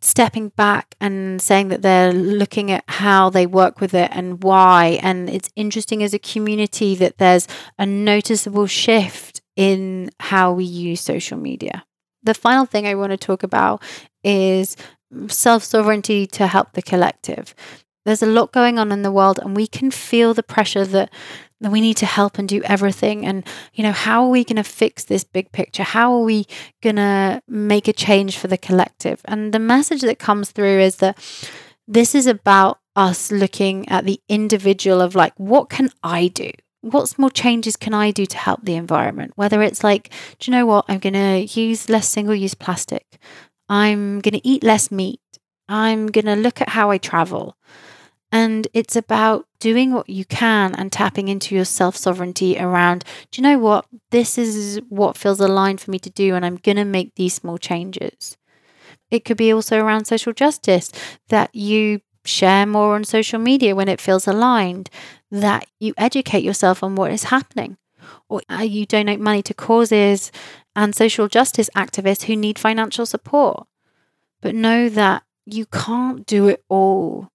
stepping 0.00 0.48
back 0.50 0.94
and 1.00 1.40
saying 1.40 1.68
that 1.68 1.82
they're 1.82 2.12
looking 2.12 2.70
at 2.70 2.84
how 2.88 3.30
they 3.30 3.46
work 3.46 3.80
with 3.80 3.94
it 3.94 4.10
and 4.12 4.42
why. 4.42 4.98
And 5.02 5.28
it's 5.28 5.50
interesting 5.56 6.02
as 6.02 6.14
a 6.14 6.18
community 6.18 6.94
that 6.96 7.18
there's 7.18 7.46
a 7.78 7.86
noticeable 7.86 8.66
shift 8.66 9.39
in 9.56 10.10
how 10.20 10.52
we 10.52 10.64
use 10.64 11.00
social 11.00 11.38
media. 11.38 11.84
The 12.22 12.34
final 12.34 12.66
thing 12.66 12.86
I 12.86 12.94
want 12.94 13.10
to 13.12 13.16
talk 13.16 13.42
about 13.42 13.82
is 14.22 14.76
self 15.28 15.64
sovereignty 15.64 16.26
to 16.28 16.46
help 16.46 16.72
the 16.72 16.82
collective. 16.82 17.54
There's 18.04 18.22
a 18.22 18.26
lot 18.26 18.52
going 18.52 18.78
on 18.78 18.92
in 18.92 19.02
the 19.02 19.12
world, 19.12 19.38
and 19.42 19.54
we 19.56 19.66
can 19.66 19.90
feel 19.90 20.32
the 20.32 20.42
pressure 20.42 20.86
that, 20.86 21.12
that 21.60 21.70
we 21.70 21.80
need 21.80 21.98
to 21.98 22.06
help 22.06 22.38
and 22.38 22.48
do 22.48 22.62
everything. 22.64 23.26
And, 23.26 23.46
you 23.74 23.82
know, 23.82 23.92
how 23.92 24.24
are 24.24 24.30
we 24.30 24.44
going 24.44 24.56
to 24.56 24.64
fix 24.64 25.04
this 25.04 25.24
big 25.24 25.52
picture? 25.52 25.82
How 25.82 26.14
are 26.14 26.22
we 26.24 26.46
going 26.82 26.96
to 26.96 27.42
make 27.46 27.88
a 27.88 27.92
change 27.92 28.38
for 28.38 28.48
the 28.48 28.56
collective? 28.56 29.20
And 29.26 29.52
the 29.52 29.58
message 29.58 30.00
that 30.02 30.18
comes 30.18 30.50
through 30.50 30.80
is 30.80 30.96
that 30.96 31.18
this 31.86 32.14
is 32.14 32.26
about 32.26 32.78
us 32.96 33.30
looking 33.30 33.88
at 33.88 34.04
the 34.04 34.20
individual 34.28 35.00
of 35.00 35.14
like, 35.14 35.34
what 35.36 35.68
can 35.68 35.90
I 36.02 36.28
do? 36.28 36.50
What 36.82 37.08
small 37.08 37.30
changes 37.30 37.76
can 37.76 37.94
I 37.94 38.10
do 38.10 38.26
to 38.26 38.36
help 38.36 38.60
the 38.62 38.74
environment? 38.74 39.32
Whether 39.36 39.62
it's 39.62 39.84
like, 39.84 40.10
do 40.38 40.50
you 40.50 40.56
know 40.56 40.66
what? 40.66 40.86
I'm 40.88 40.98
going 40.98 41.14
to 41.14 41.60
use 41.60 41.88
less 41.88 42.08
single 42.08 42.34
use 42.34 42.54
plastic. 42.54 43.18
I'm 43.68 44.20
going 44.20 44.34
to 44.34 44.46
eat 44.46 44.64
less 44.64 44.90
meat. 44.90 45.20
I'm 45.68 46.08
going 46.08 46.24
to 46.24 46.36
look 46.36 46.60
at 46.60 46.70
how 46.70 46.90
I 46.90 46.98
travel. 46.98 47.56
And 48.32 48.68
it's 48.72 48.96
about 48.96 49.46
doing 49.58 49.92
what 49.92 50.08
you 50.08 50.24
can 50.24 50.74
and 50.74 50.90
tapping 50.92 51.28
into 51.28 51.54
your 51.54 51.64
self 51.64 51.96
sovereignty 51.96 52.58
around, 52.58 53.04
do 53.30 53.40
you 53.40 53.42
know 53.42 53.58
what? 53.58 53.86
This 54.10 54.38
is 54.38 54.80
what 54.88 55.16
feels 55.16 55.40
aligned 55.40 55.80
for 55.80 55.90
me 55.90 55.98
to 55.98 56.10
do, 56.10 56.34
and 56.34 56.46
I'm 56.46 56.56
going 56.56 56.76
to 56.76 56.84
make 56.84 57.14
these 57.16 57.34
small 57.34 57.58
changes. 57.58 58.36
It 59.10 59.24
could 59.24 59.36
be 59.36 59.52
also 59.52 59.80
around 59.80 60.04
social 60.04 60.32
justice 60.32 60.92
that 61.28 61.54
you 61.54 62.00
share 62.24 62.66
more 62.66 62.94
on 62.94 63.04
social 63.04 63.38
media 63.38 63.74
when 63.74 63.88
it 63.88 64.00
feels 64.00 64.26
aligned, 64.26 64.90
that 65.30 65.66
you 65.78 65.94
educate 65.96 66.44
yourself 66.44 66.82
on 66.82 66.94
what 66.94 67.12
is 67.12 67.24
happening, 67.24 67.76
or 68.28 68.42
uh, 68.50 68.62
you 68.62 68.86
donate 68.86 69.20
money 69.20 69.42
to 69.42 69.54
causes 69.54 70.32
and 70.74 70.94
social 70.94 71.28
justice 71.28 71.70
activists 71.76 72.24
who 72.24 72.36
need 72.36 72.58
financial 72.58 73.06
support. 73.06 73.66
But 74.40 74.54
know 74.54 74.88
that 74.88 75.22
you 75.44 75.66
can't 75.66 76.26
do 76.26 76.48
it 76.48 76.64
all, 76.68 77.28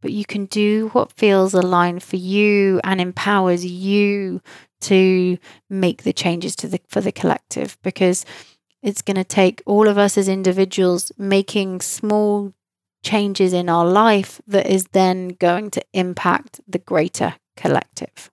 but 0.00 0.12
you 0.12 0.24
can 0.24 0.46
do 0.46 0.90
what 0.92 1.12
feels 1.12 1.54
aligned 1.54 2.02
for 2.02 2.16
you 2.16 2.80
and 2.84 3.00
empowers 3.00 3.64
you 3.64 4.40
to 4.82 5.38
make 5.70 6.02
the 6.02 6.12
changes 6.12 6.54
to 6.56 6.68
the 6.68 6.80
for 6.88 7.00
the 7.00 7.12
collective 7.12 7.78
because 7.82 8.26
it's 8.82 9.00
going 9.00 9.16
to 9.16 9.24
take 9.24 9.62
all 9.64 9.88
of 9.88 9.96
us 9.96 10.18
as 10.18 10.28
individuals 10.28 11.10
making 11.16 11.80
small 11.80 12.52
changes 13.04 13.52
in 13.52 13.68
our 13.68 13.86
life 13.86 14.40
that 14.46 14.66
is 14.66 14.86
then 14.92 15.28
going 15.28 15.70
to 15.70 15.84
impact 15.92 16.60
the 16.66 16.78
greater 16.78 17.34
collective. 17.56 18.30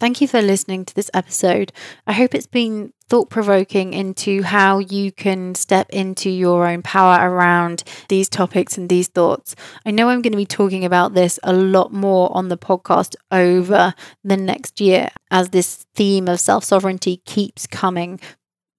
Thank 0.00 0.20
you 0.20 0.28
for 0.28 0.40
listening 0.40 0.84
to 0.84 0.94
this 0.94 1.10
episode. 1.12 1.72
I 2.06 2.12
hope 2.12 2.32
it's 2.32 2.46
been 2.46 2.92
thought 3.08 3.30
provoking 3.30 3.94
into 3.94 4.42
how 4.42 4.78
you 4.78 5.10
can 5.10 5.56
step 5.56 5.90
into 5.90 6.30
your 6.30 6.68
own 6.68 6.82
power 6.82 7.28
around 7.28 7.82
these 8.08 8.28
topics 8.28 8.78
and 8.78 8.88
these 8.88 9.08
thoughts. 9.08 9.56
I 9.84 9.90
know 9.90 10.08
I'm 10.08 10.22
going 10.22 10.32
to 10.32 10.36
be 10.36 10.46
talking 10.46 10.84
about 10.84 11.14
this 11.14 11.40
a 11.42 11.52
lot 11.52 11.92
more 11.92 12.34
on 12.36 12.48
the 12.48 12.56
podcast 12.56 13.16
over 13.32 13.92
the 14.22 14.36
next 14.36 14.80
year 14.80 15.08
as 15.32 15.48
this 15.48 15.86
theme 15.96 16.28
of 16.28 16.38
self 16.38 16.62
sovereignty 16.62 17.20
keeps 17.26 17.66
coming 17.66 18.20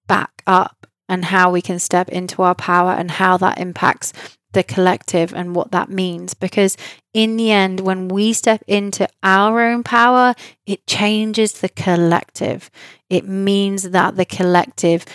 back 0.08 0.42
up 0.48 0.88
and 1.10 1.26
how 1.26 1.52
we 1.52 1.62
can 1.62 1.80
step 1.80 2.08
into 2.10 2.44
our 2.44 2.56
power 2.56 2.92
and 2.92 3.12
how 3.12 3.36
that 3.36 3.60
impacts 3.60 4.14
the 4.54 4.64
collective 4.64 5.34
and 5.34 5.56
what 5.56 5.72
that 5.72 5.90
means. 5.90 6.34
Because 6.34 6.76
in 7.14 7.38
the 7.38 7.52
end, 7.52 7.82
when 7.82 8.08
we 8.08 8.34
step 8.34 8.64
into 8.68 9.08
our 9.24 9.62
own 9.62 9.84
power, 9.84 10.34
it 10.66 10.88
changes 10.88 11.54
the 11.54 11.70
collective. 11.70 12.70
It 13.10 13.28
means 13.28 13.90
that 13.92 14.16
the 14.16 14.26
collective 14.26 15.06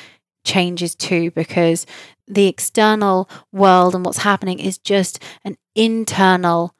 changes 0.44 0.94
too, 0.94 1.30
because 1.30 1.86
the 2.26 2.46
external 2.46 3.28
world 3.52 3.94
and 3.94 4.04
what's 4.04 4.18
happening 4.18 4.58
is 4.58 4.78
just 4.78 5.22
an 5.44 5.56
internal 5.74 6.74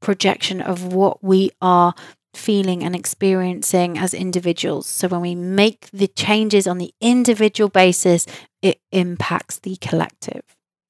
projection 0.00 0.60
of 0.60 0.92
what 0.92 1.22
we 1.22 1.50
are 1.62 1.94
feeling 2.34 2.82
and 2.82 2.94
experiencing 2.94 3.96
as 3.96 4.12
individuals. 4.12 4.86
So 4.86 5.08
when 5.08 5.20
we 5.20 5.34
make 5.34 5.88
the 5.92 6.08
changes 6.08 6.66
on 6.66 6.78
the 6.78 6.92
individual 7.00 7.70
basis, 7.70 8.26
it 8.60 8.80
impacts 8.90 9.58
the 9.60 9.76
collective. 9.76 10.42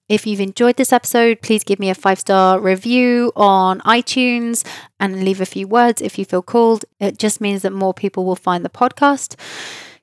If 0.08 0.26
you've 0.26 0.40
enjoyed 0.40 0.76
this 0.76 0.92
episode, 0.92 1.40
please 1.40 1.64
give 1.64 1.78
me 1.78 1.88
a 1.88 1.94
five 1.94 2.18
star 2.18 2.60
review 2.60 3.32
on 3.34 3.80
iTunes 3.80 4.66
and 5.00 5.24
leave 5.24 5.40
a 5.40 5.46
few 5.46 5.66
words 5.66 6.02
if 6.02 6.18
you 6.18 6.26
feel 6.26 6.42
called. 6.42 6.84
It 7.00 7.18
just 7.18 7.40
means 7.40 7.62
that 7.62 7.72
more 7.72 7.94
people 7.94 8.26
will 8.26 8.36
find 8.36 8.64
the 8.64 8.68
podcast. 8.68 9.34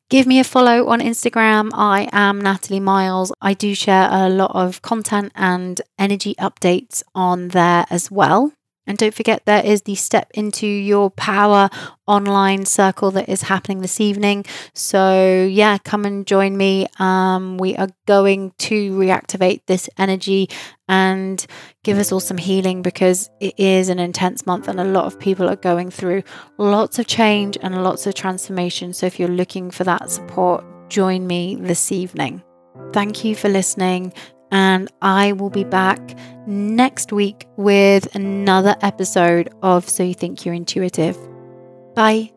Give 0.09 0.25
me 0.25 0.39
a 0.39 0.43
follow 0.43 0.87
on 0.87 0.99
Instagram. 0.99 1.69
I 1.73 2.09
am 2.11 2.41
Natalie 2.41 2.79
Miles. 2.79 3.31
I 3.41 3.53
do 3.53 3.75
share 3.75 4.09
a 4.11 4.27
lot 4.27 4.51
of 4.55 4.81
content 4.81 5.31
and 5.35 5.79
energy 5.99 6.33
updates 6.39 7.03
on 7.13 7.49
there 7.49 7.85
as 7.89 8.09
well. 8.09 8.53
And 8.87 8.97
don't 8.97 9.13
forget, 9.13 9.45
there 9.45 9.63
is 9.63 9.83
the 9.83 9.95
Step 9.95 10.31
into 10.33 10.65
Your 10.65 11.11
Power 11.11 11.69
online 12.07 12.65
circle 12.65 13.11
that 13.11 13.29
is 13.29 13.43
happening 13.43 13.81
this 13.81 14.01
evening. 14.01 14.43
So, 14.73 15.47
yeah, 15.49 15.77
come 15.77 16.03
and 16.03 16.25
join 16.25 16.57
me. 16.57 16.87
Um, 16.97 17.57
we 17.57 17.75
are 17.75 17.89
going 18.07 18.53
to 18.57 18.91
reactivate 18.97 19.61
this 19.67 19.87
energy 19.97 20.49
and 20.87 21.45
give 21.83 21.99
us 21.99 22.11
all 22.11 22.19
some 22.19 22.37
healing 22.37 22.81
because 22.81 23.29
it 23.39 23.53
is 23.57 23.87
an 23.87 23.99
intense 23.99 24.47
month 24.47 24.67
and 24.67 24.79
a 24.79 24.83
lot 24.83 25.05
of 25.05 25.19
people 25.19 25.47
are 25.47 25.55
going 25.55 25.91
through 25.91 26.23
lots 26.57 26.97
of 26.97 27.05
change 27.05 27.57
and 27.61 27.83
lots 27.83 28.07
of 28.07 28.15
transformation. 28.15 28.93
So, 28.93 29.05
if 29.05 29.19
you're 29.19 29.29
looking 29.29 29.69
for 29.69 29.83
that 29.83 30.09
support, 30.09 30.65
join 30.89 31.27
me 31.27 31.55
this 31.55 31.91
evening. 31.91 32.41
Thank 32.93 33.23
you 33.23 33.35
for 33.35 33.47
listening 33.47 34.11
and 34.51 34.91
I 35.01 35.33
will 35.33 35.49
be 35.49 35.63
back 35.63 36.17
next 36.45 37.11
week 37.13 37.47
with 37.55 38.13
another 38.15 38.75
episode 38.81 39.49
of 39.61 39.87
So 39.89 40.03
You 40.03 40.13
Think 40.13 40.45
You're 40.45 40.55
Intuitive. 40.55 41.17
Bye. 41.95 42.31